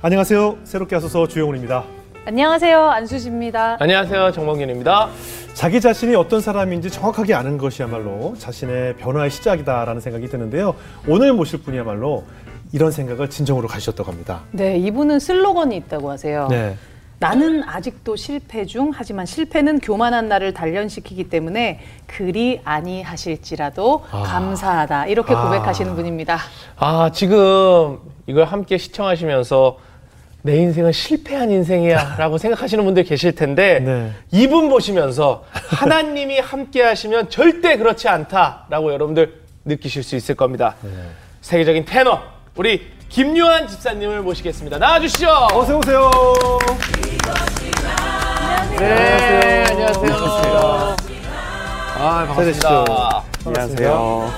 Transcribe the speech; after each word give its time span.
안녕하세요. 0.00 0.58
새롭게 0.62 0.94
하소서 0.94 1.26
주영훈입니다. 1.26 1.82
안녕하세요. 2.24 2.88
안수지입니다. 2.88 3.78
안녕하세요. 3.80 4.30
정몽균입니다. 4.30 5.08
자기 5.54 5.80
자신이 5.80 6.14
어떤 6.14 6.40
사람인지 6.40 6.88
정확하게 6.90 7.34
아는 7.34 7.58
것이야말로 7.58 8.34
자신의 8.38 8.94
변화의 8.98 9.28
시작이다라는 9.30 10.00
생각이 10.00 10.28
드는데요. 10.28 10.76
오늘 11.08 11.32
모실 11.32 11.62
분이야말로 11.62 12.22
이런 12.72 12.92
생각을 12.92 13.28
진정으로 13.28 13.66
가지셨다고 13.66 14.08
합니다. 14.12 14.42
네, 14.52 14.76
이분은 14.76 15.18
슬로건이 15.18 15.76
있다고 15.76 16.10
하세요. 16.12 16.46
네. 16.48 16.76
나는 17.18 17.64
아직도 17.64 18.14
실패 18.14 18.64
중 18.66 18.92
하지만 18.94 19.26
실패는 19.26 19.80
교만한 19.80 20.28
나를 20.28 20.54
단련시키기 20.54 21.28
때문에 21.28 21.80
그리 22.06 22.60
아니하실지라도 22.62 24.04
아. 24.12 24.22
감사하다 24.22 25.06
이렇게 25.06 25.34
아. 25.34 25.42
고백하시는 25.42 25.96
분입니다. 25.96 26.38
아, 26.76 27.10
지금 27.12 27.98
이걸 28.28 28.44
함께 28.44 28.78
시청하시면서 28.78 29.87
내 30.42 30.56
인생은 30.56 30.92
실패한 30.92 31.50
인생이야 31.50 32.16
라고 32.18 32.38
생각하시는 32.38 32.84
분들 32.84 33.04
계실 33.04 33.34
텐데 33.34 33.80
네. 33.80 34.12
이분 34.30 34.68
보시면서 34.68 35.44
하나님이 35.52 36.38
함께 36.38 36.82
하시면 36.82 37.28
절대 37.30 37.76
그렇지 37.76 38.08
않다라고 38.08 38.92
여러분들 38.92 39.42
느끼실 39.64 40.02
수 40.02 40.16
있을 40.16 40.34
겁니다. 40.34 40.76
네. 40.82 40.90
세계적인 41.40 41.84
테너 41.84 42.20
우리 42.56 42.86
김요한 43.08 43.66
집사님을 43.66 44.22
모시겠습니다. 44.22 44.78
나와주시죠. 44.78 45.28
어서 45.52 45.78
오세요. 45.78 46.10
네, 48.78 49.64
안녕하세요. 49.70 50.96
아, 52.00 52.26
반갑습니다. 52.28 53.24
안녕하세요. 53.46 54.32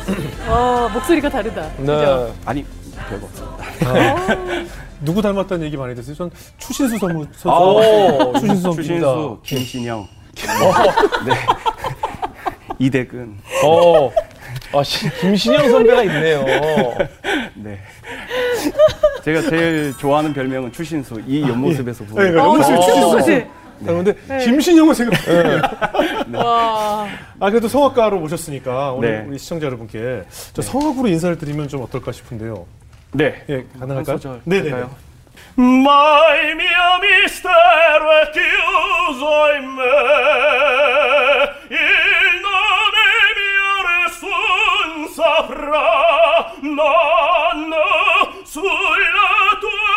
와, 0.48 0.88
목소리가 0.88 1.28
다르다. 1.28 1.70
네. 1.78 2.32
아니 2.46 2.64
별거 3.08 3.26
없습니다. 3.26 4.89
누구 5.02 5.22
닮았다는 5.22 5.64
얘기 5.66 5.76
많이 5.76 5.94
됐어요. 5.94 6.14
전 6.14 6.30
추신수 6.58 6.98
선무 6.98 7.26
아, 7.44 7.50
오, 7.58 8.32
추신수 8.34 8.62
선수입니다. 8.62 9.06
추신수, 9.06 9.38
김신영, 9.42 10.08
네 11.26 11.34
이대근, 12.78 13.36
어, 13.64 14.10
아, 14.72 14.82
시- 14.82 15.10
김신영 15.20 15.70
선배가 15.70 16.02
있네요. 16.04 16.44
네. 17.54 17.78
제가 19.24 19.42
제일 19.50 19.94
좋아하는 19.98 20.32
별명은 20.32 20.72
추신수. 20.72 21.20
이 21.26 21.42
옆모습에서 21.42 22.04
네, 22.04 22.10
보면 22.10 22.34
너무 22.34 22.60
어, 22.60 22.62
추신수. 22.62 23.00
똑같이. 23.00 23.46
그런데 23.84 24.14
김신영은 24.44 24.94
생각. 24.94 25.18
와, 26.34 27.06
아 27.38 27.50
그래도 27.50 27.66
성악가로 27.68 28.20
모셨으니까 28.20 28.92
오늘 28.92 29.22
네. 29.22 29.24
우리 29.28 29.38
시청자 29.38 29.64
여러분께 29.66 30.22
저 30.52 30.60
성악으로 30.62 31.08
인사를 31.08 31.36
드리면 31.38 31.68
좀 31.68 31.82
어떨까 31.82 32.12
싶은데요. 32.12 32.66
네. 33.12 33.44
예, 33.48 33.66
가능할까요? 33.78 34.40
네네. 34.44 34.70
mio 36.54 36.98
mistero 37.02 38.10
è 38.20 38.30
chiuso 38.30 39.52
in 39.58 39.66
me, 39.74 39.96
il 41.68 42.40
nome 42.46 43.02
mio 43.36 43.72
nessun 43.90 45.08
saprà, 45.12 46.54
nonno, 46.62 47.84
sulla 48.44 49.58
tua 49.58 49.90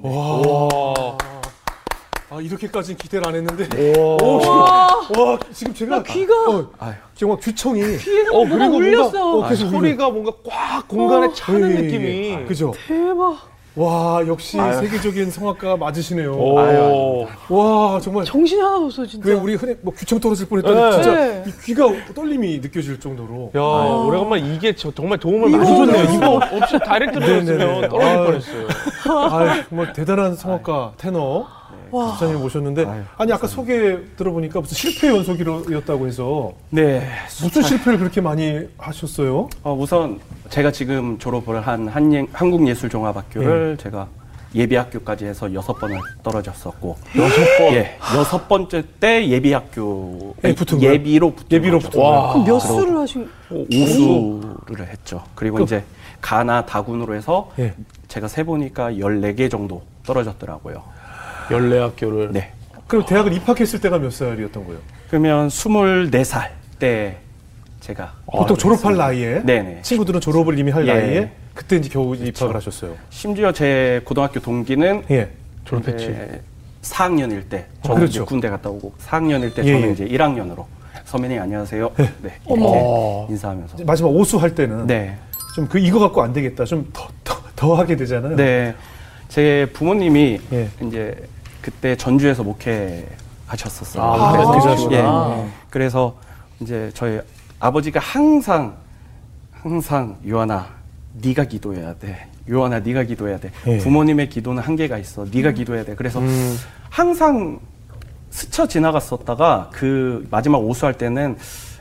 bocca 0.00 1.18
와. 1.18 1.27
아 2.38 2.40
이렇게까지는 2.40 2.96
기대를 2.96 3.26
안 3.28 3.34
했는데. 3.34 3.64
와. 3.98 4.16
오, 4.22 4.40
지금, 4.40 5.20
와 5.24 5.38
지금 5.52 5.74
제가 5.74 5.96
나 5.96 6.02
귀가 6.04 6.34
어. 6.48 6.70
지금 7.14 7.30
막 7.32 7.40
귀청이 7.40 7.82
어, 8.32 8.44
뭐가 8.44 8.68
울렸어. 8.68 9.38
어, 9.40 9.48
계속 9.48 9.70
소리가 9.70 10.08
뭔가 10.10 10.30
꽉 10.48 10.86
공간에 10.86 11.32
차는 11.34 11.70
예, 11.72 11.74
예, 11.74 11.80
느낌이. 11.82 12.30
예. 12.30 12.44
그죠? 12.44 12.72
대박. 12.86 13.36
와 13.74 14.24
역시 14.26 14.58
아유. 14.58 14.74
세계적인 14.80 15.30
성악가 15.30 15.76
맞으시네요. 15.76 16.32
오. 16.32 16.58
아유, 16.58 17.26
와 17.48 18.00
정말 18.00 18.24
정신이 18.24 18.60
하나도 18.60 18.86
없어 18.86 19.06
진짜. 19.06 19.28
왜 19.28 19.34
우리 19.34 19.54
흔히 19.54 19.74
뭐 19.82 19.92
귀청 19.96 20.18
떨어질 20.18 20.48
뻔했더니 20.48 20.74
네. 20.80 20.92
진짜 20.92 21.14
네. 21.14 21.44
이 21.46 21.52
귀가 21.64 21.84
떨림이 22.14 22.58
느껴질 22.58 22.98
정도로. 22.98 23.52
야, 23.54 23.60
오래간만에 23.60 24.54
이게 24.54 24.74
저- 24.74 24.90
정말 24.92 25.18
도움을 25.18 25.50
많이 25.50 25.64
줬네요. 25.64 26.14
이거 26.14 26.40
없이 26.56 26.78
다이렉트로. 26.84 27.24
했으면 27.24 27.88
떨어질 27.88 28.00
아유. 28.08 28.24
뻔했어요. 28.26 28.68
아 29.10 29.64
정말 29.68 29.92
대단한 29.92 30.34
성악가 30.34 30.92
테너 30.96 31.46
와. 31.90 32.10
집사님 32.12 32.38
모셨는데 32.40 32.84
아유, 32.84 33.02
아니 33.16 33.32
아까 33.32 33.46
소개 33.46 33.98
들어보니까 34.16 34.60
무슨 34.60 34.74
실패 34.74 35.08
연속이었다고 35.08 36.06
해서 36.06 36.52
네. 36.70 37.08
무슨 37.42 37.62
실패를 37.62 37.98
그렇게 37.98 38.20
많이 38.20 38.68
하셨어요? 38.78 39.48
어, 39.62 39.74
우선 39.74 40.20
제가 40.50 40.72
지금 40.72 41.18
졸업을 41.18 41.60
한 41.66 41.88
한예, 41.88 42.26
한국예술종합학교를 42.32 43.76
네. 43.76 43.82
제가 43.82 44.08
예비학교까지 44.54 45.26
해서 45.26 45.52
여섯 45.52 45.74
번을 45.74 45.98
떨어졌었고 46.22 46.96
여섯 47.16 47.58
번. 47.58 47.74
예, 47.74 47.98
여섯 48.16 48.48
번째 48.48 48.82
때 48.98 49.28
예비학교 49.28 50.34
예, 50.44 50.54
붙은 50.54 50.78
거예요? 50.78 50.94
예비로 50.94 51.32
붙은 51.32 51.48
예비로. 51.52 51.78
붙은. 51.78 51.92
그럼 52.00 52.44
몇 52.44 52.58
수를 52.58 52.96
하신? 52.96 53.28
우수를 53.50 54.88
했죠. 54.88 55.22
그리고 55.34 55.60
이제 55.60 55.84
가나 56.20 56.64
다군으로 56.64 57.14
해서 57.14 57.50
예. 57.58 57.74
제가 58.08 58.26
세 58.28 58.42
보니까 58.42 58.90
14개 58.92 59.50
정도 59.50 59.82
떨어졌더라고요. 60.06 60.82
연례 61.50 61.78
학교를. 61.78 62.32
네. 62.32 62.52
그럼 62.86 63.04
대학을 63.04 63.32
입학했을 63.32 63.80
때가 63.80 63.98
몇 63.98 64.10
살이었던 64.12 64.64
거예요? 64.66 64.80
그러면 65.08 65.48
24살 65.48 66.48
때 66.78 67.16
제가 67.80 68.12
보통 68.26 68.56
졸업할 68.56 68.96
나이에 68.96 69.42
네네. 69.44 69.82
친구들은 69.82 70.20
졸업을 70.20 70.58
이미 70.58 70.70
할 70.70 70.86
예. 70.88 70.92
나이에 70.94 71.30
그때 71.54 71.76
이제 71.76 71.88
겨우 71.88 72.14
입학을 72.14 72.54
하셨어요. 72.54 72.94
심지어 73.10 73.52
제 73.52 74.00
고등학교 74.04 74.40
동기는 74.40 75.04
예. 75.10 75.28
졸업했지. 75.64 76.04
이제 76.04 76.42
4학년일 76.82 77.48
때 77.48 77.66
어, 77.80 77.88
저는 77.88 78.00
그렇죠. 78.00 78.24
군대 78.24 78.48
갔다 78.48 78.70
오고 78.70 78.94
4학년일 79.06 79.54
때 79.54 79.62
예, 79.64 79.72
저는 79.72 79.88
예. 79.88 79.92
이제 79.92 80.04
1학년으로 80.06 80.64
선배님 81.04 81.40
안녕하세요. 81.40 81.90
네. 81.96 82.04
이렇게 82.22 82.40
어머. 82.46 83.26
인사하면서 83.28 83.76
마지막 83.84 84.08
오수 84.10 84.36
할 84.38 84.54
때는 84.54 84.86
네. 84.86 85.16
좀그 85.54 85.78
이거 85.78 85.98
갖고 85.98 86.22
안 86.22 86.32
되겠다. 86.32 86.64
좀 86.64 86.86
더 86.92 87.06
더 87.24 87.38
더 87.56 87.74
하게 87.74 87.96
되잖아요. 87.96 88.36
네. 88.36 88.74
제 89.28 89.66
부모님이 89.72 90.40
예. 90.52 90.68
이제 90.86 91.14
그때 91.68 91.94
전주에서 91.96 92.42
목회 92.42 93.06
하셨었어요. 93.46 94.02
아, 94.02 94.32
그래서 94.32 94.52
목회하시구나. 94.52 95.36
예. 95.38 95.48
그래서 95.68 96.16
이제 96.60 96.90
저희 96.94 97.20
아버지가 97.60 98.00
항상 98.00 98.74
항상 99.52 100.16
요한아 100.26 100.66
네가 101.12 101.44
기도해야 101.44 101.94
돼. 101.96 102.26
요한아 102.50 102.80
네가 102.80 103.02
기도해야 103.02 103.38
돼. 103.38 103.50
예. 103.66 103.76
부모님의 103.78 104.30
기도는 104.30 104.62
한계가 104.62 104.96
있어. 104.96 105.26
네가 105.30 105.52
기도해야 105.52 105.84
돼. 105.84 105.94
그래서 105.94 106.20
음. 106.20 106.56
항상 106.88 107.60
스쳐 108.30 108.66
지나갔었다가 108.66 109.68
그 109.70 110.26
마지막 110.30 110.58
오수할 110.58 110.94
때는 110.94 111.36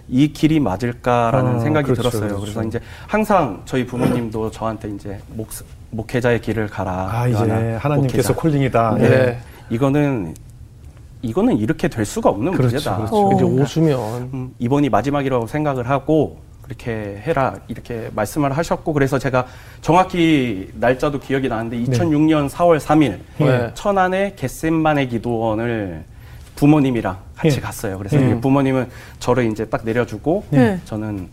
이 0.10 0.34
길이 0.34 0.60
맞을까라는 0.60 1.56
아, 1.56 1.60
생각이 1.60 1.86
그렇죠, 1.86 2.02
들었어요. 2.02 2.28
그렇죠. 2.28 2.42
그래서 2.42 2.64
이제 2.66 2.80
항상 3.08 3.62
저희 3.64 3.86
부모님도 3.86 4.52
저한테 4.52 4.90
이제 4.90 5.18
목, 5.30 5.48
목회자의 5.92 6.42
길을 6.42 6.68
가라. 6.68 7.10
아 7.10 7.28
이제 7.28 7.38
하나님께서 7.80 8.34
목회자. 8.34 8.34
콜링이다. 8.34 8.96
네. 9.00 9.04
예. 9.06 9.40
이거는 9.70 10.34
이거는 11.22 11.58
이렇게 11.58 11.88
될 11.88 12.06
수가 12.06 12.30
없는 12.30 12.54
그렇죠, 12.54 12.76
문제다. 12.76 12.98
그렇죠. 12.98 13.32
이제 13.34 13.44
어. 13.44 13.48
오수면. 13.48 14.30
음, 14.34 14.56
이번이 14.60 14.90
마지막이라고 14.90 15.48
생각을 15.48 15.90
하고 15.90 16.38
그렇게 16.62 17.22
해라 17.26 17.56
이렇게 17.68 18.10
말씀을 18.14 18.56
하셨고 18.56 18.94
그래서 18.94 19.18
제가 19.18 19.48
정확히 19.82 20.70
날짜도 20.76 21.20
기억이 21.20 21.48
나는데 21.48 21.78
2006년 21.84 22.50
4월 22.50 22.78
3일 22.80 23.20
네. 23.38 23.72
천안의 23.74 24.36
겟셈만의 24.36 25.10
기도원을 25.10 26.04
부모님이랑 26.56 27.18
같이 27.36 27.58
예. 27.58 27.62
갔어요. 27.62 27.98
그래서 27.98 28.18
예. 28.20 28.26
이제 28.26 28.42
부모님은 28.42 28.90
저를 29.20 29.50
이제 29.50 29.66
딱 29.66 29.86
내려주고 29.86 30.44
네. 30.50 30.80
저는 30.84 31.30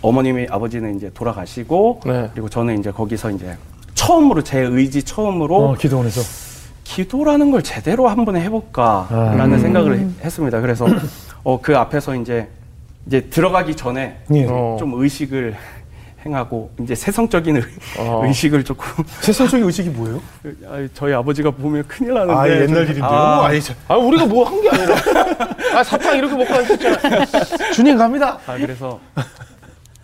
어머님이 0.00 0.46
아버지는 0.48 0.96
이제 0.96 1.10
돌아가시고 1.12 2.00
네. 2.06 2.30
그리고 2.32 2.48
저는 2.48 2.78
이제 2.78 2.90
거기서 2.90 3.32
이제 3.32 3.56
처음으로 3.94 4.42
제 4.42 4.60
의지 4.60 5.02
처음으로 5.02 5.56
어, 5.56 5.74
기도원에서 5.74 6.20
기도라는 6.94 7.52
걸 7.52 7.62
제대로 7.62 8.08
한번 8.08 8.36
해볼까라는 8.36 9.54
아. 9.54 9.58
생각을 9.58 9.98
해- 10.00 10.06
했습니다. 10.24 10.60
그래서 10.60 10.86
어, 11.44 11.60
그 11.60 11.76
앞에서 11.76 12.16
이제 12.16 12.48
이제 13.06 13.20
들어가기 13.30 13.76
전에 13.76 14.18
예. 14.34 14.46
어. 14.48 14.76
좀 14.78 15.00
의식을 15.00 15.54
행하고 16.26 16.70
이제 16.80 16.94
세성적인 16.96 17.56
의, 17.56 17.62
어. 17.98 18.22
의식을 18.26 18.64
조금 18.64 19.04
세상적인 19.22 19.64
의식이 19.66 19.90
뭐예요? 19.90 20.20
아, 20.68 20.86
저희 20.92 21.14
아버지가 21.14 21.52
보면 21.52 21.84
큰일 21.86 22.12
나는데 22.14 22.34
아 22.34 22.48
옛날 22.48 22.66
좀- 22.66 22.76
일인데요. 22.84 23.04
아, 23.04 23.46
아, 23.46 23.52
니 23.52 23.62
참. 23.62 23.76
아 23.86 23.94
우리가 23.94 24.26
뭐 24.26 24.44
한 24.44 24.60
게 24.60 24.68
아니라 24.70 24.96
아 25.78 25.84
사탕 25.84 26.16
이렇게 26.18 26.36
먹고 26.36 26.52
앉았잖아 26.52 27.24
주님 27.72 27.96
갑니다 27.96 28.36
아, 28.46 28.56
그래서 28.56 28.98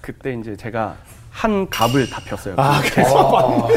그때 0.01 0.35
이제 0.35 0.57
제가 0.57 0.95
한 1.33 1.69
갑을 1.69 2.09
다 2.09 2.23
폈어요. 2.25 2.55
아, 2.57 2.81
그래서 2.81 3.69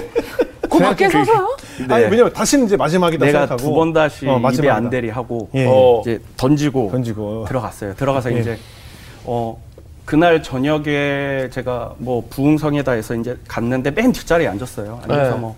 그 0.69 0.77
밖에 0.79 1.09
서서요? 1.09 1.57
네. 1.87 1.93
아니 1.93 2.03
왜냐면 2.05 2.31
다시는 2.33 2.65
이제 2.65 2.77
마지막이다 2.77 3.25
내가 3.25 3.39
생각하고 3.47 3.61
두 3.69 3.73
번 3.75 3.93
다시 3.93 4.27
어, 4.27 4.39
입에. 4.51 4.69
안 4.69 4.89
대리 4.89 5.09
하고 5.09 5.49
예. 5.53 5.65
어. 5.67 5.99
이제 6.01 6.21
던지고 6.37 6.91
던지고 6.91 7.45
들어갔어요. 7.47 7.95
들어가서 7.95 8.33
예. 8.33 8.39
이제 8.39 8.57
어 9.25 9.61
그날 10.05 10.41
저녁에 10.41 11.49
제가 11.51 11.93
뭐 11.97 12.25
부흥성에다 12.29 12.93
해서 12.93 13.15
이제 13.15 13.37
갔는데 13.47 13.91
맨 13.91 14.11
뒷자리에 14.11 14.47
앉았어요. 14.47 15.01
앉아서 15.03 15.31
네. 15.35 15.39
뭐 15.39 15.55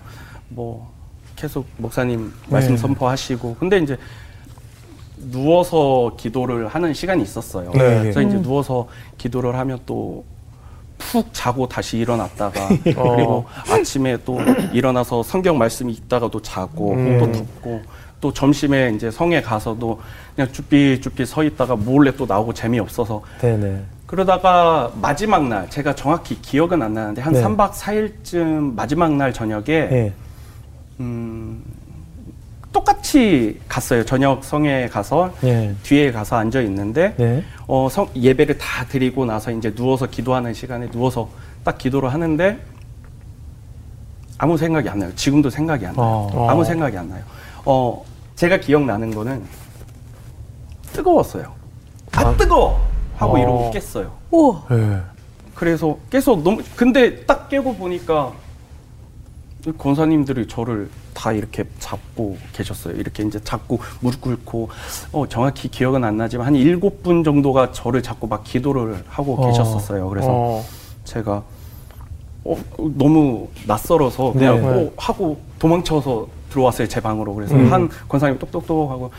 뭐 0.53 0.91
계속 1.37 1.65
목사님 1.77 2.31
말씀 2.49 2.71
네. 2.71 2.77
선포하시고 2.77 3.55
근데 3.59 3.77
이제 3.79 3.97
누워서 5.31 6.11
기도를 6.17 6.67
하는 6.67 6.93
시간이 6.93 7.23
있었어요. 7.23 7.71
네. 7.71 7.99
그래서 8.01 8.21
이제 8.21 8.41
누워서 8.41 8.87
기도를 9.17 9.55
하면 9.57 9.79
또 9.85 10.23
푹 11.01 11.33
자고 11.33 11.67
다시 11.67 11.97
일어났다가 11.97 12.69
그리고 12.83 13.45
아침에 13.69 14.17
또 14.23 14.39
일어나서 14.71 15.23
성경 15.23 15.57
말씀이 15.57 15.91
있다가 15.93 16.29
또 16.29 16.41
자고 16.41 16.93
음. 16.93 17.17
또 17.19 17.31
듣고 17.31 17.81
또 18.21 18.31
점심에 18.31 18.93
이제 18.95 19.09
성에 19.09 19.41
가서도 19.41 19.99
그냥 20.35 20.51
쭈삐쭈삐 20.51 21.25
서 21.25 21.43
있다가 21.43 21.75
몰래 21.75 22.15
또 22.15 22.25
나오고 22.25 22.53
재미없어서 22.53 23.21
네네. 23.39 23.81
그러다가 24.05 24.91
마지막 25.01 25.47
날 25.47 25.69
제가 25.69 25.95
정확히 25.95 26.39
기억은 26.41 26.81
안 26.81 26.93
나는데 26.93 27.21
한 27.21 27.33
네. 27.33 27.41
삼 27.41 27.57
3박 27.57 27.71
4일쯤 27.71 28.75
마지막 28.75 29.13
날 29.15 29.33
저녁에 29.33 29.65
예. 29.69 30.13
음, 30.99 31.63
똑같이 32.71 33.59
갔어요. 33.67 34.05
저녁 34.05 34.43
성에 34.43 34.87
가서 34.87 35.33
예. 35.43 35.75
뒤에 35.83 36.11
가서 36.11 36.37
앉아 36.37 36.61
있는데 36.61 37.13
네. 37.17 37.43
어, 37.67 37.87
성, 37.89 38.07
예배를 38.15 38.57
다 38.57 38.85
드리고 38.85 39.25
나서 39.25 39.51
이제 39.51 39.73
누워서 39.73 40.07
기도하는 40.07 40.53
시간에 40.53 40.89
누워서 40.89 41.29
딱 41.63 41.77
기도를 41.77 42.13
하는데 42.13 42.59
아무 44.37 44.57
생각이 44.57 44.89
안 44.89 44.99
나요. 44.99 45.11
지금도 45.15 45.49
생각이 45.49 45.85
안 45.85 45.93
나요. 45.95 46.29
어. 46.33 46.47
아무 46.49 46.63
생각이 46.63 46.97
안 46.97 47.09
나요. 47.09 47.23
어, 47.65 48.03
제가 48.35 48.57
기억나는 48.57 49.13
거는 49.13 49.43
뜨거웠어요. 50.93 51.53
아, 52.13 52.35
뜨거워! 52.37 52.81
하고 53.17 53.35
어. 53.35 53.37
이러고 53.37 53.71
깼어요. 53.71 54.11
우와. 54.31 54.65
예. 54.71 55.01
그래서 55.53 55.97
계속 56.09 56.41
너무 56.41 56.61
근데 56.75 57.23
딱 57.25 57.49
깨고 57.49 57.75
보니까 57.75 58.31
이 58.33 58.50
권사님들이 59.77 60.47
저를 60.47 60.89
다 61.13 61.31
이렇게 61.31 61.65
잡고 61.79 62.37
계셨어요. 62.53 62.95
이렇게 62.95 63.23
이제 63.23 63.39
잡고 63.43 63.79
무릎 63.99 64.21
꿇고 64.21 64.69
어 65.11 65.27
정확히 65.27 65.69
기억은 65.69 66.03
안 66.03 66.17
나지만 66.17 66.47
한 66.47 66.55
일곱 66.55 67.03
분 67.03 67.23
정도가 67.23 67.71
저를 67.71 68.01
잡고 68.01 68.27
막 68.27 68.43
기도를 68.43 69.03
하고 69.07 69.35
어. 69.35 69.47
계셨었어요. 69.47 70.09
그래서 70.09 70.27
어. 70.31 70.65
제가 71.03 71.43
어, 72.43 72.57
너무 72.77 73.49
낯설어서 73.67 74.33
그냥 74.33 74.61
네. 74.61 74.67
어, 74.67 74.91
하고 74.97 75.39
도망쳐서 75.59 76.27
들어왔어요 76.49 76.87
제 76.87 76.99
방으로 76.99 77.35
그래서 77.35 77.55
음. 77.55 77.71
한 77.71 77.89
권사님 78.07 78.39
똑똑똑 78.39 78.89
하고 78.89 79.11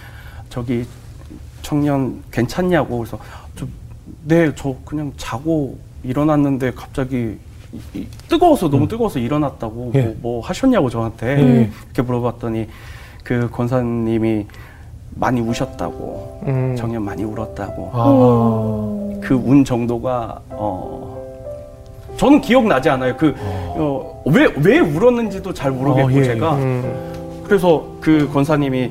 저기 0.50 0.84
청년 1.62 2.22
괜찮냐고 2.32 2.98
그래서 2.98 3.18
네저 4.24 4.76
그냥 4.84 5.12
자고 5.16 5.78
일어났는데 6.02 6.72
갑자기 6.72 7.38
이- 7.94 8.06
뜨거워서 8.28 8.68
너무 8.68 8.86
뜨거워서 8.86 9.18
일어났다고 9.18 9.92
예. 9.94 10.02
뭐, 10.02 10.16
뭐 10.20 10.40
하셨냐고 10.40 10.90
저한테 10.90 11.36
음. 11.42 11.72
이렇게 11.86 12.02
물어봤더니 12.02 12.66
그 13.24 13.48
권사님이 13.50 14.46
많이 15.14 15.40
우셨다고 15.40 16.40
음. 16.46 16.74
청년 16.76 17.02
많이 17.02 17.22
울었다고 17.22 17.90
아. 17.92 19.20
그운 19.22 19.64
정도가 19.64 20.40
어 20.50 21.12
저는 22.16 22.40
기억나지 22.40 22.90
않아요. 22.90 23.16
그왜왜 23.16 24.80
울었는지도 24.80 25.52
잘 25.54 25.70
모르겠고 25.70 26.08
어, 26.08 26.12
예. 26.12 26.24
제가 26.24 26.54
음. 26.56 27.42
그래서 27.44 27.86
그 28.00 28.28
권사님이 28.32 28.90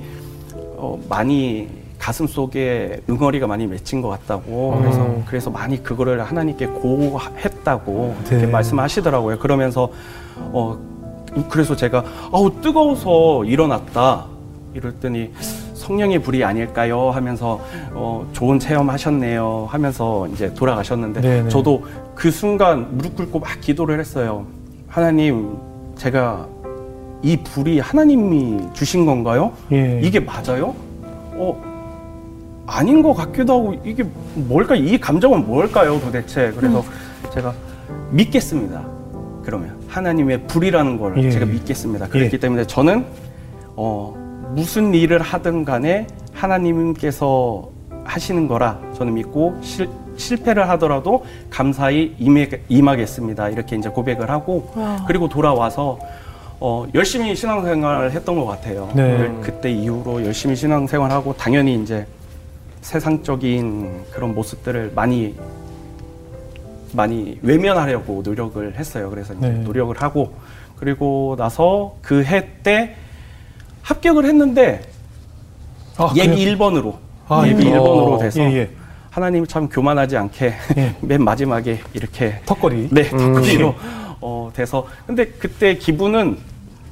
어 0.78 1.00
많이 1.08 1.68
가슴 2.00 2.26
속에 2.26 3.00
응어리가 3.10 3.46
많이 3.46 3.68
맺힌 3.68 4.02
것 4.02 4.10
같다고 4.10 4.74
음. 4.74 4.82
그래서 4.82 5.16
그래서 5.28 5.50
많이 5.52 5.82
그거를 5.84 6.24
하나님께 6.24 6.66
고했 6.68 7.51
다고 7.64 8.16
네. 8.26 8.38
이렇게 8.38 8.52
말씀하시더라고요. 8.52 9.40
그러면서 9.40 9.90
어 10.38 10.78
그래서 11.50 11.76
제가 11.76 12.04
아우 12.32 12.52
뜨거워서 12.62 13.46
일어났다 13.46 14.26
이랬더니 14.74 15.32
성령의 15.74 16.20
불이 16.20 16.44
아닐까요 16.44 17.10
하면서 17.10 17.60
어 17.92 18.28
좋은 18.34 18.60
체험 18.60 18.90
하셨네요 18.90 19.68
하면서 19.70 20.28
이제 20.28 20.54
돌아가셨는데 20.54 21.22
네네. 21.22 21.50
저도 21.50 21.84
그 22.16 22.30
순간 22.32 22.98
무릎 22.98 23.16
꿇고 23.16 23.40
막 23.40 23.60
기도를 23.62 24.00
했어요. 24.00 24.46
하나님 24.88 25.58
제가 25.96 26.48
이 27.24 27.38
불이 27.38 27.80
하나님이 27.80 28.74
주신 28.74 29.06
건가요? 29.06 29.54
예. 29.72 30.00
이게 30.04 30.20
맞아요? 30.20 30.76
어 31.34 31.72
아닌 32.68 33.02
것 33.02 33.14
같기도 33.14 33.54
하고 33.54 33.76
이게 33.84 34.04
뭘까 34.36 34.76
이 34.76 34.98
감정은 35.00 35.46
뭘까요 35.46 36.00
도대체 36.00 36.52
그래서 36.56 36.84
제가 37.34 37.54
믿겠습니다 38.12 38.86
그러면 39.44 39.80
하나님의 39.88 40.48
불이라는 40.48 40.98
걸 40.98 41.24
예. 41.24 41.32
제가 41.32 41.46
믿겠습니다 41.46 42.08
그렇기 42.08 42.36
예. 42.36 42.40
때문에 42.40 42.66
저는 42.68 43.06
어 43.76 44.16
무슨 44.54 44.94
일을 44.94 45.22
하든 45.22 45.66
간에 45.66 46.08
하나님께서 46.34 47.70
하시는 48.04 48.48
거라 48.48 48.80
저는 48.94 49.14
믿고 49.14 49.58
실, 49.62 49.90
실패를 50.18 50.70
하더라도 50.70 51.26
감사히 51.50 52.16
임해, 52.20 52.50
임하겠습니다 52.68 53.50
이렇게 53.50 53.76
이제 53.76 53.90
고백을 53.90 54.30
하고 54.30 54.72
와. 54.76 55.04
그리고 55.08 55.30
돌아와서 55.30 56.00
어, 56.64 56.86
열심히 56.94 57.36
신앙생활을 57.36 58.12
했던 58.12 58.36
것 58.36 58.46
같아요. 58.46 58.88
네. 58.96 59.36
그때 59.42 59.72
이후로 59.72 60.24
열심히 60.24 60.56
신앙생활하고 60.56 61.36
당연히 61.36 61.74
이제 61.82 62.06
세상적인 62.82 64.04
그런 64.12 64.36
모습들을 64.36 64.92
많이 64.94 65.36
많이 66.96 67.40
외면하려고 67.42 68.22
노력을 68.24 68.76
했어요. 68.78 69.10
그래서 69.10 69.34
이제 69.34 69.48
네. 69.50 69.58
노력을 69.60 69.96
하고 70.02 70.36
그리고 70.78 71.36
나서 71.38 71.96
그 72.02 72.24
해 72.24 72.48
때 72.64 72.96
합격을 73.84 74.26
했는데 74.26 74.82
아, 75.98 76.12
예비 76.16 76.30
그래요? 76.46 76.58
1번으로 76.58 76.96
아, 77.28 77.44
예비 77.48 77.66
예. 77.66 77.72
1번으로 77.72 78.14
어, 78.14 78.18
돼서 78.20 78.40
예, 78.42 78.54
예. 78.58 78.70
하나님 79.10 79.46
참 79.46 79.68
교만하지 79.70 80.18
않게 80.18 80.54
예. 80.78 80.96
맨 81.02 81.24
마지막에 81.24 81.80
이렇게 81.94 82.42
턱걸이. 82.46 82.90
네, 82.92 83.10
음. 83.14 83.34
턱걸이로 83.34 83.76
어, 84.22 84.52
돼서 84.54 84.88
근데 85.08 85.26
그때 85.26 85.76
기분은 85.78 86.38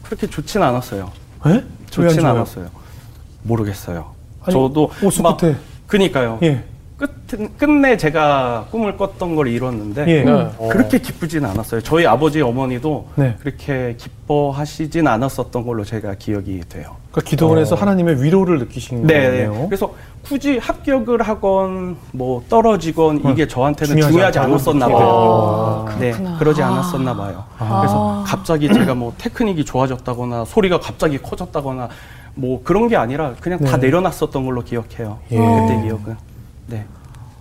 그렇게 0.04 0.28
좋진 0.28 0.62
않았어요. 0.63 1.12
예? 1.46 1.50
왜안 1.51 1.68
좋진? 1.90 2.25
않았어요. 2.25 2.68
모르겠어요. 3.44 4.12
아니, 4.44 4.54
저도 4.54 4.90
오수 5.04 5.22
막- 5.22 5.38
끝에. 5.38 5.56
그니까요. 5.88 6.40
예. 6.44 6.63
끝 7.00 7.57
끝내 7.57 7.96
제가 7.96 8.65
꿈을 8.72 8.98
꿨던 8.98 9.36
걸 9.36 9.48
이뤘는데 9.48 10.06
예. 10.08 10.24
네. 10.24 10.50
그렇게 10.70 11.00
기쁘진 11.00 11.46
않았어요. 11.46 11.82
저희 11.82 12.06
아버지 12.06 12.41
어머니도 12.41 13.08
네. 13.15 13.36
그렇게 13.39 13.96
기뻐하시진 13.98 15.08
않았었던 15.08 15.65
걸로 15.65 15.86
제가 15.86 16.15
기억이 16.15 16.60
돼요. 16.68 16.98
그러니까 17.12 17.29
기도원에서 17.29 17.75
어. 17.75 17.77
하나님의 17.77 18.22
위로를 18.22 18.60
느끼신 18.60 19.08
네, 19.08 19.25
거네요. 19.25 19.53
네. 19.53 19.65
그래서 19.68 19.94
굳이 20.24 20.58
합격을 20.58 21.22
하건 21.22 21.96
뭐 22.12 22.44
떨어지건 22.50 23.22
어, 23.25 23.32
이게 23.32 23.48
저한테는 23.48 23.91
중요하지 23.91 24.12
중요하지 24.12 24.39
않았었나. 24.39 24.88
봐요. 24.88 25.86
아, 25.88 25.96
네. 26.00 26.13
그러지 26.38 26.62
아. 26.62 26.68
않았었나 26.68 27.15
봐요. 27.15 27.46
아. 27.60 27.79
그래서 27.79 28.24
갑자기 28.27 28.68
제가 28.74 28.94
뭐 28.94 29.13
테크닉이 29.18 29.63
좋아졌다거나 29.63 30.44
소리가 30.44 30.82
갑자기 30.82 31.18
커졌다거나 31.18 31.88
뭐 32.36 32.62
그런 32.63 32.89
게 32.89 32.98
아니라 32.98 33.36
그냥 33.39 33.60
다 33.60 33.77
네. 33.77 33.88
내려놨었던 33.88 34.46
걸로 34.46 34.63
기억해요. 34.63 35.20
예. 35.32 35.38
그때 35.38 35.82
기억은. 35.84 36.29
네. 36.70 36.86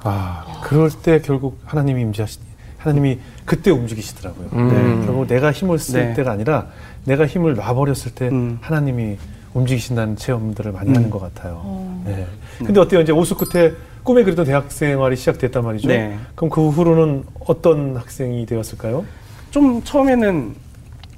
아, 0.03 0.45
그럴 0.63 0.91
때 0.91 1.21
결국 1.21 1.61
하나님이 1.65 2.03
임재하시, 2.03 2.39
하나님이 2.79 3.19
그때 3.45 3.71
움직이시더라고요. 3.71 4.49
음. 4.53 4.69
네, 4.69 5.07
결국 5.07 5.27
내가 5.27 5.53
힘을 5.53 5.79
쓸 5.79 6.09
네. 6.09 6.15
때가 6.15 6.33
아니라 6.33 6.69
내가 7.05 7.27
힘을 7.27 7.55
놔버렸을 7.55 8.15
때 8.15 8.29
음. 8.29 8.59
하나님이 8.61 9.17
움직이신다는 9.55 10.17
체험들을 10.17 10.73
많이 10.73 10.91
음. 10.91 10.97
하는 10.97 11.11
것 11.11 11.21
같아요. 11.21 12.01
네. 12.05 12.27
근데 12.59 12.81
어때요? 12.81 13.01
이제 13.01 13.13
오수 13.13 13.37
끝에 13.37 13.73
꿈에 14.03 14.23
그리던 14.23 14.47
대학 14.47 14.71
생활이 14.71 15.17
시작됐단 15.17 15.65
말이죠. 15.65 15.89
네. 15.89 16.17
그럼 16.35 16.51
그 16.51 16.69
후로는 16.69 17.25
어떤 17.47 17.97
학생이 17.97 18.47
되었을까요? 18.47 19.05
좀 19.51 19.83
처음에는 19.83 20.55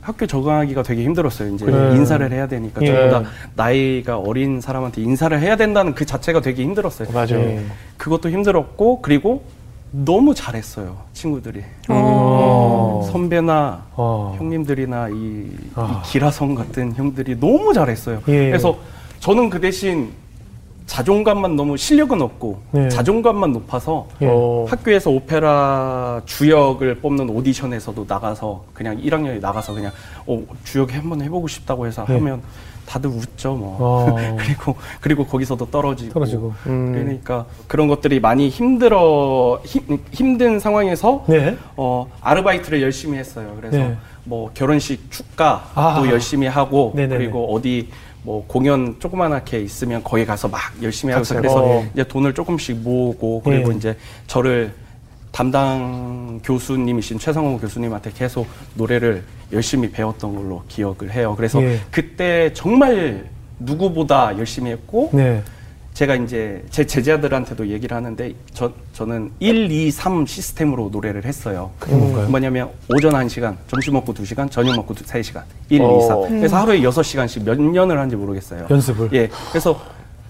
학교 0.00 0.26
적응하기가 0.26 0.82
되게 0.82 1.04
힘들었어요. 1.04 1.54
이제 1.54 1.66
그래. 1.66 1.94
인사를 1.94 2.32
해야 2.32 2.46
되니까 2.48 2.80
예. 2.82 2.86
저보다 2.86 3.30
나이가 3.54 4.18
어린 4.18 4.60
사람한테 4.60 5.02
인사를 5.02 5.38
해야 5.38 5.56
된다는 5.56 5.94
그 5.94 6.06
자체가 6.06 6.40
되게 6.40 6.62
힘들었어요. 6.62 7.08
맞아요. 7.12 7.44
네. 7.44 7.64
그것도 7.98 8.30
힘들었고 8.30 9.02
그리고 9.02 9.42
너무 9.92 10.34
잘했어요 10.34 10.98
친구들이 11.12 11.64
어. 11.88 13.08
선배나 13.10 13.86
어. 13.96 14.36
형님들이나 14.38 15.08
이, 15.08 15.12
이 15.14 15.56
아. 15.74 16.02
기라성 16.06 16.54
같은 16.54 16.94
형들이 16.94 17.38
너무 17.38 17.74
잘했어요. 17.74 18.22
예. 18.28 18.46
그래서 18.46 18.78
저는 19.18 19.50
그 19.50 19.60
대신 19.60 20.12
자존감만 20.90 21.54
너무 21.54 21.76
실력은 21.76 22.20
없고 22.20 22.62
네. 22.72 22.88
자존감만 22.88 23.52
높아서 23.52 24.08
예. 24.22 24.26
어. 24.28 24.66
학교에서 24.68 25.10
오페라 25.10 26.20
주역을 26.26 26.96
뽑는 26.96 27.30
오디션에서도 27.30 28.06
나가서 28.08 28.64
그냥 28.74 29.00
1학년에 29.00 29.40
나가서 29.40 29.72
그냥 29.72 29.92
어, 30.26 30.42
주역 30.64 30.92
한번 30.92 31.22
해보고 31.22 31.46
싶다고 31.46 31.86
해서 31.86 32.04
네. 32.08 32.14
하면 32.14 32.42
다들 32.86 33.08
웃죠 33.08 33.54
뭐. 33.54 33.76
어, 33.78 34.16
그리고 34.36 34.74
그리고 35.00 35.24
거기서도 35.26 35.66
떨어지고. 35.66 36.12
떨어지고. 36.12 36.54
음. 36.66 36.92
그러니까 36.92 37.46
그런 37.68 37.86
것들이 37.86 38.18
많이 38.18 38.48
힘들어 38.48 39.60
힘, 39.64 40.00
힘든 40.10 40.58
상황에서 40.58 41.24
네. 41.28 41.56
어 41.76 42.10
아르바이트를 42.20 42.82
열심히 42.82 43.16
했어요. 43.16 43.52
그래서 43.60 43.76
네. 43.76 43.96
뭐 44.24 44.50
결혼식 44.54 45.08
축가도 45.08 45.62
아. 45.76 46.02
열심히 46.08 46.48
하고 46.48 46.92
네네네. 46.96 47.16
그리고 47.16 47.54
어디 47.54 47.90
뭐 48.22 48.44
공연 48.46 48.96
조그만하게 48.98 49.60
있으면 49.60 50.02
거기 50.04 50.26
가서 50.26 50.48
막 50.48 50.60
열심히 50.82 51.12
하고 51.12 51.24
그래서 51.28 51.56
하고. 51.56 51.86
이제 51.92 52.04
돈을 52.04 52.34
조금씩 52.34 52.78
모으고 52.78 53.42
그리고 53.42 53.70
네. 53.70 53.76
이제 53.76 53.96
저를 54.26 54.72
담당 55.32 56.40
교수님이신 56.42 57.18
최성호 57.18 57.58
교수님한테 57.58 58.10
계속 58.14 58.46
노래를 58.74 59.22
열심히 59.52 59.90
배웠던 59.90 60.34
걸로 60.34 60.62
기억을 60.68 61.12
해요. 61.12 61.34
그래서 61.36 61.62
예. 61.62 61.80
그때 61.90 62.52
정말 62.52 63.28
누구보다 63.58 64.36
열심히 64.38 64.72
했고 64.72 65.10
네. 65.12 65.42
제가 65.94 66.14
이제 66.14 66.64
제 66.70 66.86
제자들한테도 66.86 67.68
얘기를 67.68 67.96
하는데 67.96 68.32
저, 68.54 68.72
저는 68.92 69.32
1, 69.40 69.70
2, 69.70 69.90
3 69.90 70.24
시스템으로 70.26 70.88
노래를 70.90 71.24
했어요. 71.24 71.70
그게 71.78 71.94
뭔가요? 71.94 72.28
뭐냐면 72.28 72.70
오전 72.88 73.12
1시간, 73.12 73.56
점심 73.66 73.94
먹고 73.94 74.14
2시간, 74.14 74.50
저녁 74.50 74.76
먹고 74.76 74.94
3시간. 74.94 75.42
1, 75.68 75.82
어. 75.82 75.98
2, 75.98 76.06
3. 76.06 76.20
그래서 76.38 76.56
하루에 76.56 76.80
6시간씩 76.80 77.44
몇 77.44 77.60
년을 77.60 77.98
하는지 77.98 78.16
모르겠어요. 78.16 78.66
연습을. 78.70 79.10
예. 79.12 79.28
그래서 79.50 79.78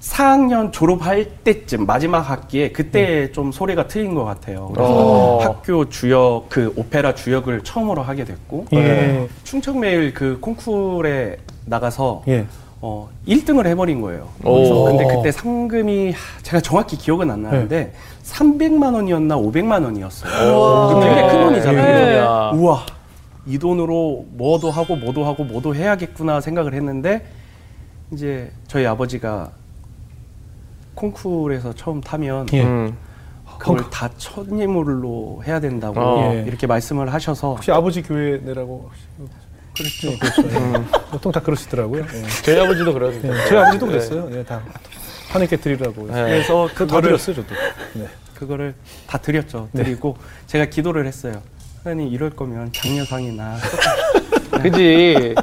4학년 0.00 0.73
졸업할 0.73 1.26
때쯤 1.45 1.85
마지막 1.85 2.21
학기에 2.21 2.73
그때 2.73 3.31
좀 3.33 3.52
소리가 3.52 3.87
트인 3.87 4.14
것 4.14 4.25
같아요. 4.25 4.71
그래서 4.75 4.90
어. 4.90 5.38
학교 5.43 5.88
주역 5.90 6.47
그 6.49 6.73
오페라 6.75 7.14
주역을 7.14 7.62
처음으로 7.62 8.02
하게 8.02 8.25
됐고 8.25 8.67
예. 8.73 9.29
충청매일 9.45 10.14
그 10.14 10.38
콩쿠르에 10.40 11.37
나가서 11.67 12.25
예. 12.29 12.47
어 12.83 13.09
1등을 13.29 13.67
해버린 13.67 14.01
거예요. 14.01 14.29
오. 14.43 14.55
그래서 14.55 14.83
근데 14.85 15.07
그때 15.07 15.33
상금이 15.33 16.13
하, 16.13 16.43
제가 16.43 16.61
정확히 16.61 16.97
기억은 16.97 17.31
안 17.31 17.43
나는데 17.43 17.93
300만 18.25 18.95
원이었나 18.95 19.37
500만 19.37 19.85
원이었어요. 19.85 20.95
그 20.95 21.01
굉장히 21.05 21.31
큰 21.31 21.41
돈이잖아요. 21.45 21.85
네. 21.85 22.05
그래서 22.05 22.53
우와 22.55 22.87
이 23.47 23.59
돈으로 23.59 24.25
뭐도 24.31 24.71
하고 24.71 24.97
뭐도 24.97 25.25
하고 25.25 25.45
뭐도 25.45 25.75
해야겠구나 25.75 26.41
생각을 26.41 26.73
했는데 26.75 27.27
이제 28.13 28.51
저희 28.67 28.87
아버지가 28.87 29.51
콩쿠르에서 30.95 31.75
처음 31.75 32.01
타면 32.01 32.47
예. 32.53 32.63
음. 32.63 32.97
그걸 33.59 33.91
다 33.91 34.09
첫예물로 34.17 35.43
해야 35.47 35.61
된다고 35.61 36.01
어. 36.01 36.35
예. 36.35 36.45
이렇게 36.47 36.67
말씀을 36.67 37.13
하셔서 37.13 37.55
혹시 37.55 37.71
아버지 37.71 38.03
교회 38.03 38.39
내라고 38.39 38.91
그렇죠. 39.77 40.19
그렇죠. 40.19 40.43
예. 40.49 40.83
보통 41.11 41.33
다 41.33 41.41
그러시더라고요. 41.41 42.05
예. 42.15 42.23
저희 42.45 42.59
아버지도 42.61 42.93
그러는데. 42.93 43.29
예. 43.29 43.49
저희 43.49 43.59
아버지도 43.59 43.87
그랬어요. 43.87 44.29
예, 44.33 44.45
다 44.45 44.61
하늘 45.31 45.47
깨뜨리라고. 45.47 46.07
네. 46.09 46.12
그래서 46.12 46.67
다 46.69 46.75
그거를 46.75 47.03
드렸어요, 47.11 47.37
저도. 47.37 47.55
네. 47.95 48.07
그거를 48.35 48.75
다 49.07 49.19
드렸죠. 49.19 49.69
네. 49.73 49.85
드리고 49.85 50.17
제가 50.47 50.67
기도를 50.67 51.07
했어요. 51.07 51.41
하나님 51.85 52.09
이럴 52.09 52.31
거면 52.31 52.73
장려상이나 52.73 53.57
그지. 54.62 55.35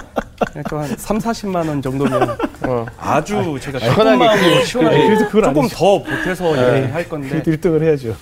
그냥 0.51 0.63
좀한 0.69 0.95
3, 0.97 1.17
40만 1.17 1.67
원 1.67 1.81
정도면 1.81 2.37
어. 2.67 2.85
아주 2.99 3.57
제가 3.59 3.79
조금 3.79 4.03
마음으로 4.19 4.59
그- 4.59 4.65
시원하게 4.65 5.07
그래도 5.07 5.27
그건 5.29 5.53
조금. 5.53 5.69
더 5.69 6.03
보태서 6.03 6.55
네. 6.55 6.61
이렇게 6.79 6.91
할 6.93 7.09
건데 7.09 7.29
그래도 7.41 7.51
1등을 7.51 7.83
해야죠. 7.83 8.15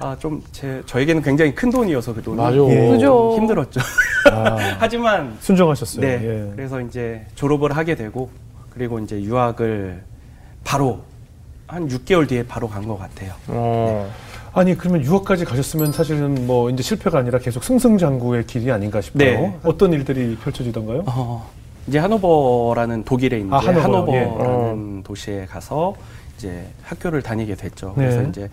아 0.00 0.16
좀 0.18 0.42
제 0.52 0.82
저에게는 0.86 1.22
굉장히 1.22 1.54
큰 1.54 1.70
돈이어서 1.70 2.14
그 2.14 2.22
돈이 2.22 2.36
맞아. 2.36 2.56
예. 2.56 2.88
그죠. 2.90 3.34
힘들었죠. 3.36 3.80
아, 4.32 4.56
하지만 4.78 5.36
순종하셨어요. 5.40 6.00
네 6.00 6.12
예. 6.22 6.52
그래서 6.54 6.80
이제 6.80 7.24
졸업을 7.34 7.76
하게 7.76 7.94
되고 7.94 8.30
그리고 8.70 8.98
이제 9.00 9.20
유학을 9.20 10.02
바로 10.64 11.00
한 11.66 11.88
6개월 11.88 12.28
뒤에 12.28 12.44
바로 12.44 12.68
간 12.68 12.86
것 12.86 12.98
같아요. 12.98 13.32
어. 13.48 14.10
아니 14.54 14.76
그러면 14.76 15.04
유학까지 15.04 15.44
가셨으면 15.44 15.92
사실은 15.92 16.46
뭐 16.46 16.70
이제 16.70 16.82
실패가 16.82 17.18
아니라 17.18 17.38
계속 17.38 17.62
승승장구의 17.64 18.46
길이 18.46 18.70
아닌가 18.72 19.00
싶어요. 19.00 19.18
네. 19.40 19.58
어떤 19.62 19.92
일들이 19.92 20.36
펼쳐지던가요? 20.36 21.04
어, 21.06 21.48
이제 21.86 21.98
하노버라는 21.98 23.04
독일에 23.04 23.38
있는 23.38 23.52
아, 23.52 23.58
하노버요? 23.58 23.82
하노버라는 23.82 24.98
예. 24.98 25.02
도시에 25.02 25.46
가서 25.46 25.94
이제 26.36 26.66
학교를 26.84 27.20
다니게 27.22 27.54
됐죠. 27.56 27.94
네. 27.96 28.04
그래서 28.08 28.22
이제 28.30 28.48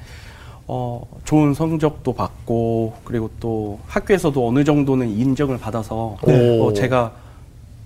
어, 0.68 1.02
좋은 1.26 1.54
성적도 1.54 2.14
받고 2.14 2.94
그리고 3.04 3.30
또 3.40 3.80
학교에서도 3.88 4.48
어느 4.48 4.64
정도는 4.64 5.10
인정을 5.10 5.58
받아서 5.60 6.18
네. 6.26 6.60
어, 6.60 6.74
제가 6.74 7.12